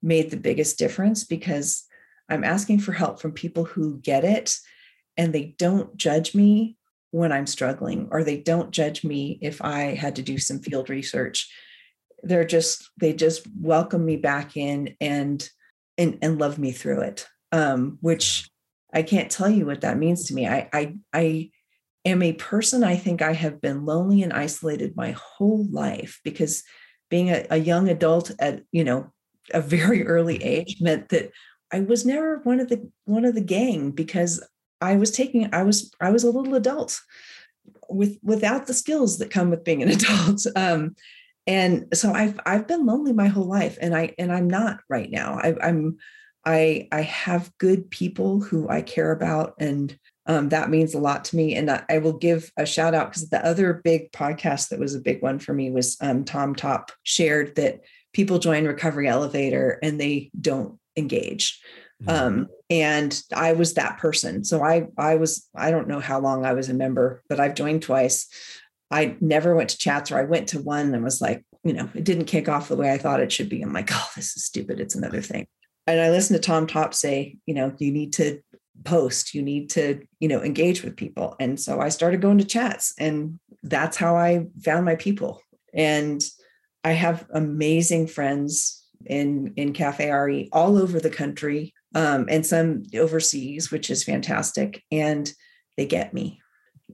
[0.02, 1.86] made the biggest difference because
[2.30, 4.56] I'm asking for help from people who get it
[5.16, 6.76] and they don't judge me
[7.10, 10.88] when I'm struggling or they don't judge me if I had to do some field
[10.88, 11.52] research.
[12.22, 15.46] They're just, they just welcome me back in and
[15.98, 17.26] and, and love me through it.
[17.52, 18.48] Um, which
[18.94, 20.46] I can't tell you what that means to me.
[20.48, 21.50] I I I
[22.06, 26.62] am a person I think I have been lonely and isolated my whole life because
[27.10, 29.12] being a, a young adult at, you know,
[29.52, 31.32] a very early age meant that
[31.72, 34.42] I was never one of the one of the gang because
[34.80, 37.00] I was taking I was I was a little adult
[37.88, 40.46] with without the skills that come with being an adult.
[40.56, 40.96] Um,
[41.46, 45.10] and so I've I've been lonely my whole life, and I and I'm not right
[45.10, 45.34] now.
[45.42, 45.96] I, I'm
[46.44, 49.96] I I have good people who I care about, and
[50.26, 51.54] um, that means a lot to me.
[51.56, 54.94] And I, I will give a shout out because the other big podcast that was
[54.94, 57.80] a big one for me was um, Tom Top shared that
[58.12, 61.60] people join Recovery Elevator and they don't engage
[62.02, 62.08] mm-hmm.
[62.38, 66.44] um, and i was that person so i i was i don't know how long
[66.44, 68.28] i was a member but i've joined twice
[68.90, 71.88] i never went to chats or i went to one and was like you know
[71.94, 74.36] it didn't kick off the way i thought it should be i'm like oh this
[74.36, 75.46] is stupid it's another thing
[75.86, 78.40] and i listened to tom top say you know you need to
[78.84, 82.44] post you need to you know engage with people and so i started going to
[82.44, 85.42] chats and that's how i found my people
[85.74, 86.22] and
[86.82, 92.82] i have amazing friends in in Cafe RE all over the country um, and some
[92.94, 94.82] overseas, which is fantastic.
[94.92, 95.32] And
[95.76, 96.40] they get me.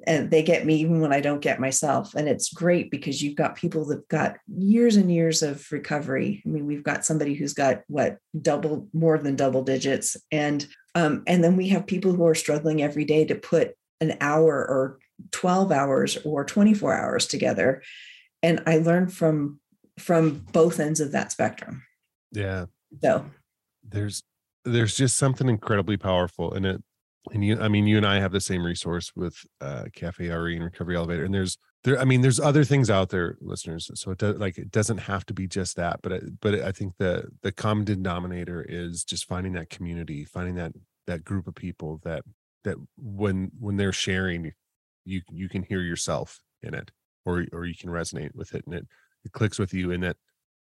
[0.07, 2.15] And they get me even when I don't get myself.
[2.15, 6.43] And it's great because you've got people that've got years and years of recovery.
[6.45, 10.17] I mean, we've got somebody who's got what double more than double digits.
[10.31, 14.19] And um, and then we have people who are struggling every day to put an
[14.21, 14.99] hour or
[15.31, 17.83] 12 hours or 24 hours together.
[18.43, 19.61] And I learned from
[19.99, 21.83] from both ends of that spectrum.
[22.33, 22.67] Yeah.
[23.03, 23.25] So
[23.87, 24.23] there's
[24.65, 26.83] there's just something incredibly powerful in it.
[27.33, 30.55] And you, I mean, you and I have the same resource with uh, Cafe RE
[30.55, 31.25] and Recovery Elevator.
[31.25, 33.91] And there's there, I mean, there's other things out there, listeners.
[33.95, 36.01] So it does like it doesn't have to be just that.
[36.03, 40.55] But I, but I think the the common denominator is just finding that community, finding
[40.57, 40.73] that
[41.07, 42.23] that group of people that
[42.65, 44.53] that when when they're sharing,
[45.05, 46.93] you you can hear yourself in it,
[47.25, 48.87] or or you can resonate with it, and it
[49.25, 50.17] it clicks with you, and that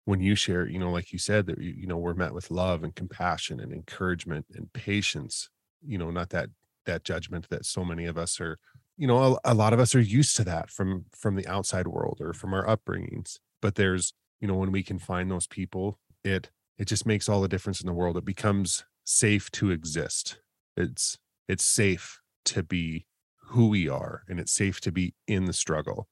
[0.06, 2.84] when you share, you know, like you said, that you know we're met with love
[2.84, 5.50] and compassion and encouragement and patience.
[5.86, 6.50] You know, not that
[6.86, 8.58] that judgment that so many of us are.
[8.96, 11.88] You know, a, a lot of us are used to that from from the outside
[11.88, 13.40] world or from our upbringings.
[13.62, 17.42] But there's, you know, when we can find those people, it it just makes all
[17.42, 18.18] the difference in the world.
[18.18, 20.40] It becomes safe to exist.
[20.78, 23.06] It's it's safe to be
[23.48, 26.08] who we are, and it's safe to be in the struggle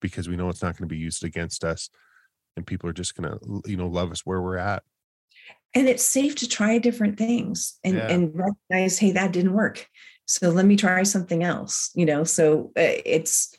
[0.00, 1.88] because we know it's not going to be used against us
[2.58, 4.82] and people are just gonna you know love us where we're at
[5.74, 8.08] and it's safe to try different things and, yeah.
[8.10, 9.88] and recognize hey that didn't work
[10.26, 13.54] so let me try something else you know so uh, it's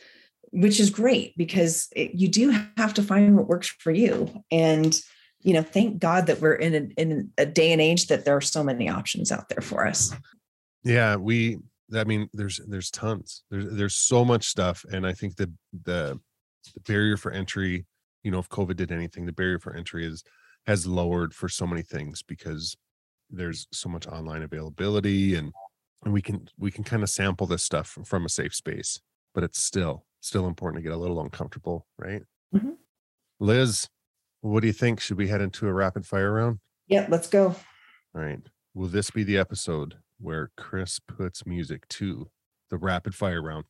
[0.52, 5.00] which is great because it, you do have to find what works for you and
[5.41, 8.36] you know thank god that we're in a, in a day and age that there
[8.36, 10.12] are so many options out there for us
[10.84, 11.58] yeah we
[11.95, 15.50] i mean there's there's tons there's there's so much stuff and i think the
[15.86, 16.20] the,
[16.74, 17.86] the barrier for entry
[18.24, 20.24] you know if covid did anything the barrier for entry is
[20.67, 22.76] has lowered for so many things because
[23.30, 25.51] there's so much online availability and
[26.03, 28.99] and we can we can kind of sample this stuff from a safe space
[29.34, 32.72] but it's still still important to get a little uncomfortable right mm-hmm.
[33.39, 33.88] liz
[34.41, 37.47] what do you think should we head into a rapid fire round yeah let's go
[38.15, 38.39] all right
[38.74, 42.30] will this be the episode where kris puts music to
[42.70, 43.65] the rapid fire round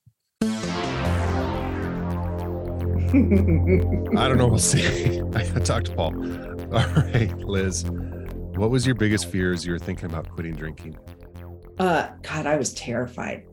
[3.10, 4.48] I don't know.
[4.48, 5.20] We'll see.
[5.34, 6.14] I talked to Paul.
[6.76, 7.86] All right, Liz.
[8.56, 10.96] What was your biggest fear as you were thinking about quitting drinking?
[11.80, 13.46] Uh, God, I was terrified.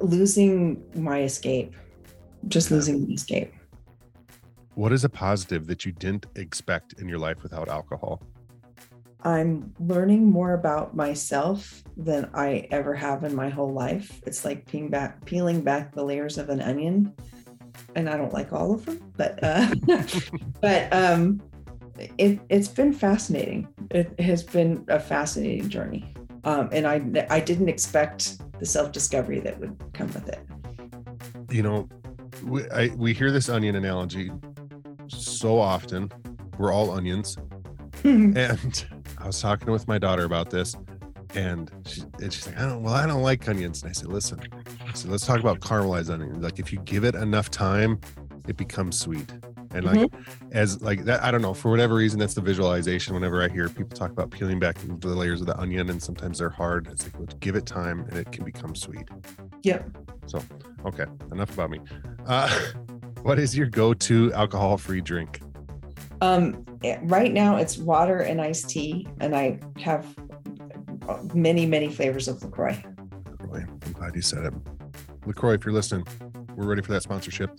[0.00, 1.74] Losing my escape,
[2.46, 3.52] just losing my escape.
[4.74, 8.22] What is a positive that you didn't expect in your life without alcohol?
[9.22, 14.20] I'm learning more about myself than I ever have in my whole life.
[14.26, 17.12] It's like back, peeling back the layers of an onion
[17.94, 19.68] and I don't like all of them, but uh,
[20.60, 21.40] but um,
[22.18, 23.68] it it's been fascinating.
[23.90, 26.12] It has been a fascinating journey,
[26.44, 30.40] um, and I I didn't expect the self discovery that would come with it.
[31.50, 31.88] You know,
[32.44, 34.30] we I, we hear this onion analogy
[35.08, 36.10] so often.
[36.58, 37.36] We're all onions,
[38.04, 38.84] and
[39.18, 40.74] I was talking with my daughter about this,
[41.34, 44.08] and she and she's like, I don't well, I don't like onions, and I said,
[44.08, 44.40] listen
[45.04, 45.10] onions.
[45.12, 46.42] let's talk about caramelized onions.
[46.42, 48.00] Like if you give it enough time,
[48.48, 49.30] it becomes sweet.
[49.72, 50.48] And like mm-hmm.
[50.52, 53.12] as like that, I don't know, for whatever reason, that's the visualization.
[53.14, 56.38] Whenever I hear people talk about peeling back the layers of the onion and sometimes
[56.38, 59.08] they're hard, it's like well, give it time and it can become sweet.
[59.62, 59.88] Yep.
[60.26, 60.40] So
[60.86, 61.80] okay, enough about me.
[62.26, 62.60] Uh,
[63.22, 65.40] what is your go-to alcohol-free drink?
[66.22, 66.64] Um,
[67.02, 70.06] right now it's water and iced tea, and I have
[71.08, 72.82] uh, many, many flavors of LaCroix.
[73.42, 73.64] LaCroix.
[73.84, 74.54] I'm glad you said it.
[75.26, 76.06] LaCroix, if you're listening,
[76.54, 77.50] we're ready for that sponsorship.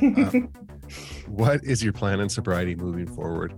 [0.84, 0.88] Uh,
[1.28, 3.54] what is your plan in sobriety moving forward?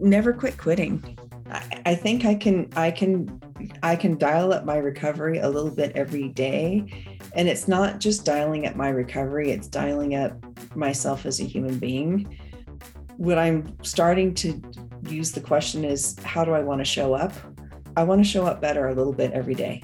[0.00, 1.18] Never quit quitting.
[1.50, 3.42] I, I think I can, I can,
[3.82, 7.16] I can dial up my recovery a little bit every day.
[7.34, 10.34] And it's not just dialing up my recovery, it's dialing up
[10.76, 12.38] myself as a human being.
[13.16, 14.62] What I'm starting to
[15.02, 17.32] use the question is how do I want to show up?
[17.96, 19.82] I want to show up better a little bit every day.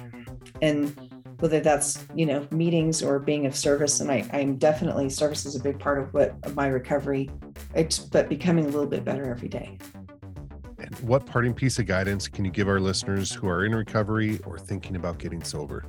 [0.63, 0.97] And
[1.39, 5.55] whether that's you know meetings or being of service and I, i'm definitely service is
[5.55, 7.29] a big part of what of my recovery
[7.73, 9.77] it's but becoming a little bit better every day
[10.77, 14.39] and what parting piece of guidance can you give our listeners who are in recovery
[14.45, 15.85] or thinking about getting sober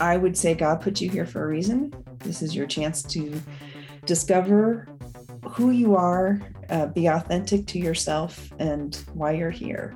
[0.00, 3.40] i would say god put you here for a reason this is your chance to
[4.04, 4.86] discover
[5.50, 9.94] who you are uh, be authentic to yourself and why you're here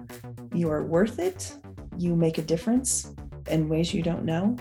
[0.55, 1.57] you are worth it
[1.99, 3.15] you make a difference
[3.49, 4.57] in ways you don't know,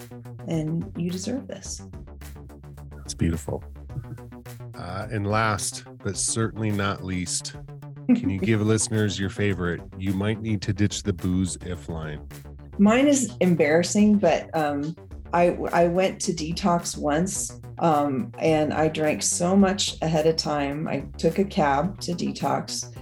[0.48, 1.82] and you deserve this.
[3.04, 3.64] It's beautiful.
[4.78, 7.54] Uh, and last, but certainly not least,
[8.14, 9.82] can you give listeners your favorite?
[9.98, 12.28] You might need to ditch the booze if line.
[12.78, 14.96] Mine is embarrassing, but um,
[15.34, 20.86] I I went to detox once, um, and I drank so much ahead of time.
[20.90, 22.94] I took a cab to detox,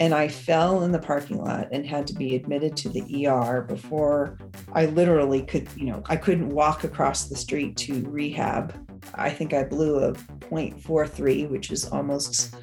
[0.00, 3.62] and I fell in the parking lot and had to be admitted to the ER
[3.62, 4.38] before
[4.72, 8.74] I literally could, you know, I couldn't walk across the street to rehab.
[9.14, 12.54] I think I blew a 0.43, which is almost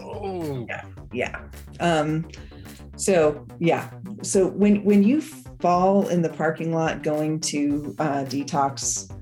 [0.00, 0.64] oh.
[0.68, 0.84] yeah.
[1.12, 1.42] yeah.
[1.80, 2.28] Um,
[2.96, 3.90] so yeah.
[4.22, 9.12] So when when you fall in the parking lot going to uh, detox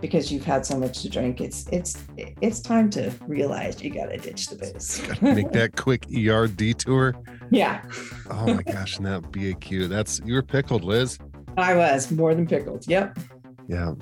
[0.00, 2.02] because you've had so much to drink it's it's
[2.40, 7.14] it's time to realize you gotta ditch the booze make that quick er detour
[7.50, 7.82] yeah
[8.30, 11.18] oh my gosh and that BAC that's you were pickled liz
[11.56, 13.16] i was more than pickled yep
[13.68, 13.94] yeah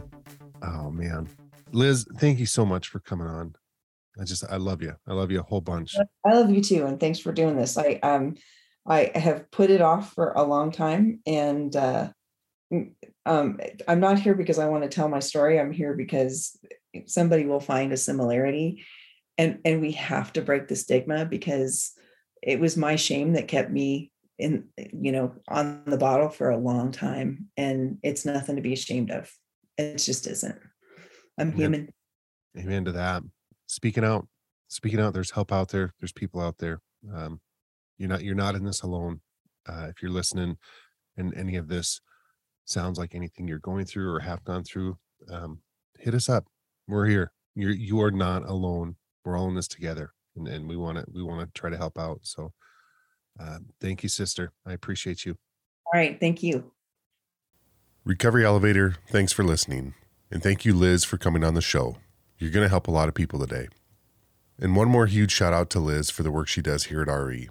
[0.63, 1.29] oh man
[1.73, 3.55] liz thank you so much for coming on
[4.21, 5.95] i just i love you i love you a whole bunch
[6.25, 8.35] i love you too and thanks for doing this i um
[8.87, 12.09] i have put it off for a long time and uh
[13.29, 15.61] um, I'm not here because I want to tell my story.
[15.61, 16.59] I'm here because
[17.07, 18.85] somebody will find a similarity,
[19.37, 21.93] and and we have to break the stigma because
[22.43, 26.57] it was my shame that kept me in you know on the bottle for a
[26.59, 29.31] long time, and it's nothing to be ashamed of.
[29.77, 30.57] It just isn't.
[31.39, 31.93] I'm human.
[32.57, 33.23] Amen to that.
[33.67, 34.27] Speaking out,
[34.69, 35.13] speaking out.
[35.13, 35.93] There's help out there.
[36.01, 36.81] There's people out there.
[37.13, 37.41] Um,
[37.99, 39.21] you're not you're not in this alone.
[39.69, 40.57] Uh, if you're listening,
[41.19, 42.01] in any of this,
[42.69, 44.99] sounds like anything you're going through or have gone through,
[45.31, 45.61] um,
[45.99, 46.45] hit us up.
[46.87, 47.33] We're here.
[47.55, 48.97] You're you are not alone.
[49.25, 51.77] We're all in this together, and, and we want to we want to try to
[51.77, 52.21] help out.
[52.23, 52.53] So,
[53.41, 54.53] uh, thank you, sister.
[54.67, 55.37] I appreciate you.
[55.87, 56.71] All right, thank you.
[58.05, 58.97] Recovery Elevator.
[59.11, 59.95] Thanks for listening,
[60.31, 61.97] and thank you, Liz, for coming on the show.
[62.39, 63.69] You're going to help a lot of people today.
[64.61, 67.11] And one more huge shout out to Liz for the work she does here at
[67.13, 67.49] RE,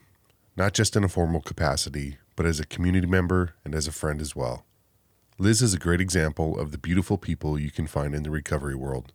[0.55, 4.21] not just in a formal capacity, but as a community member and as a friend
[4.21, 4.65] as well.
[5.39, 8.73] Liz is a great example of the beautiful people you can find in the recovery
[8.73, 9.13] world.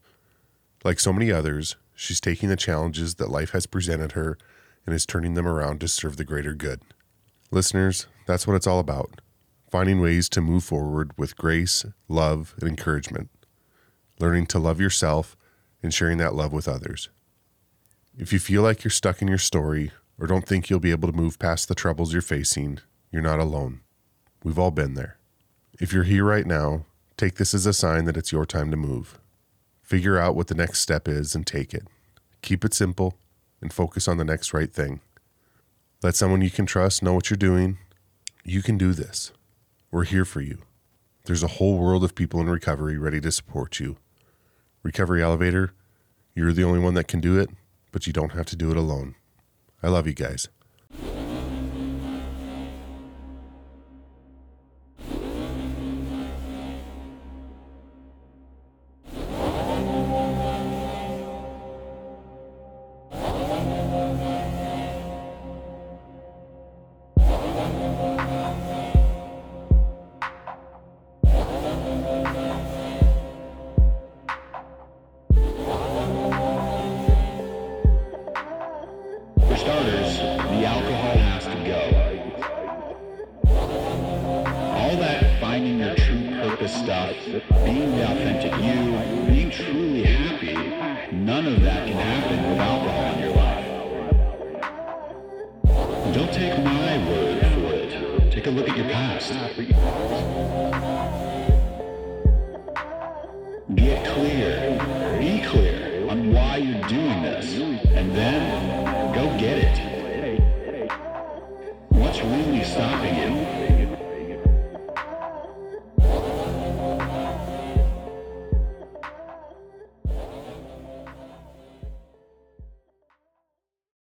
[0.84, 4.38] Like so many others, she's taking the challenges that life has presented her
[4.86, 6.80] and is turning them around to serve the greater good.
[7.50, 9.20] Listeners, that's what it's all about
[9.70, 13.30] finding ways to move forward with grace, love, and encouragement,
[14.20, 15.34] learning to love yourself
[15.82, 17.08] and sharing that love with others.
[18.18, 21.10] If you feel like you're stuck in your story or don't think you'll be able
[21.10, 23.80] to move past the troubles you're facing, you're not alone.
[24.44, 25.16] We've all been there.
[25.80, 26.84] If you're here right now,
[27.16, 29.18] take this as a sign that it's your time to move.
[29.82, 31.88] Figure out what the next step is and take it.
[32.42, 33.14] Keep it simple
[33.62, 35.00] and focus on the next right thing.
[36.02, 37.78] Let someone you can trust know what you're doing.
[38.44, 39.32] You can do this.
[39.90, 40.58] We're here for you.
[41.24, 43.96] There's a whole world of people in recovery ready to support you.
[44.82, 45.72] Recovery Elevator,
[46.34, 47.48] you're the only one that can do it,
[47.92, 49.14] but you don't have to do it alone.
[49.82, 50.48] I love you guys.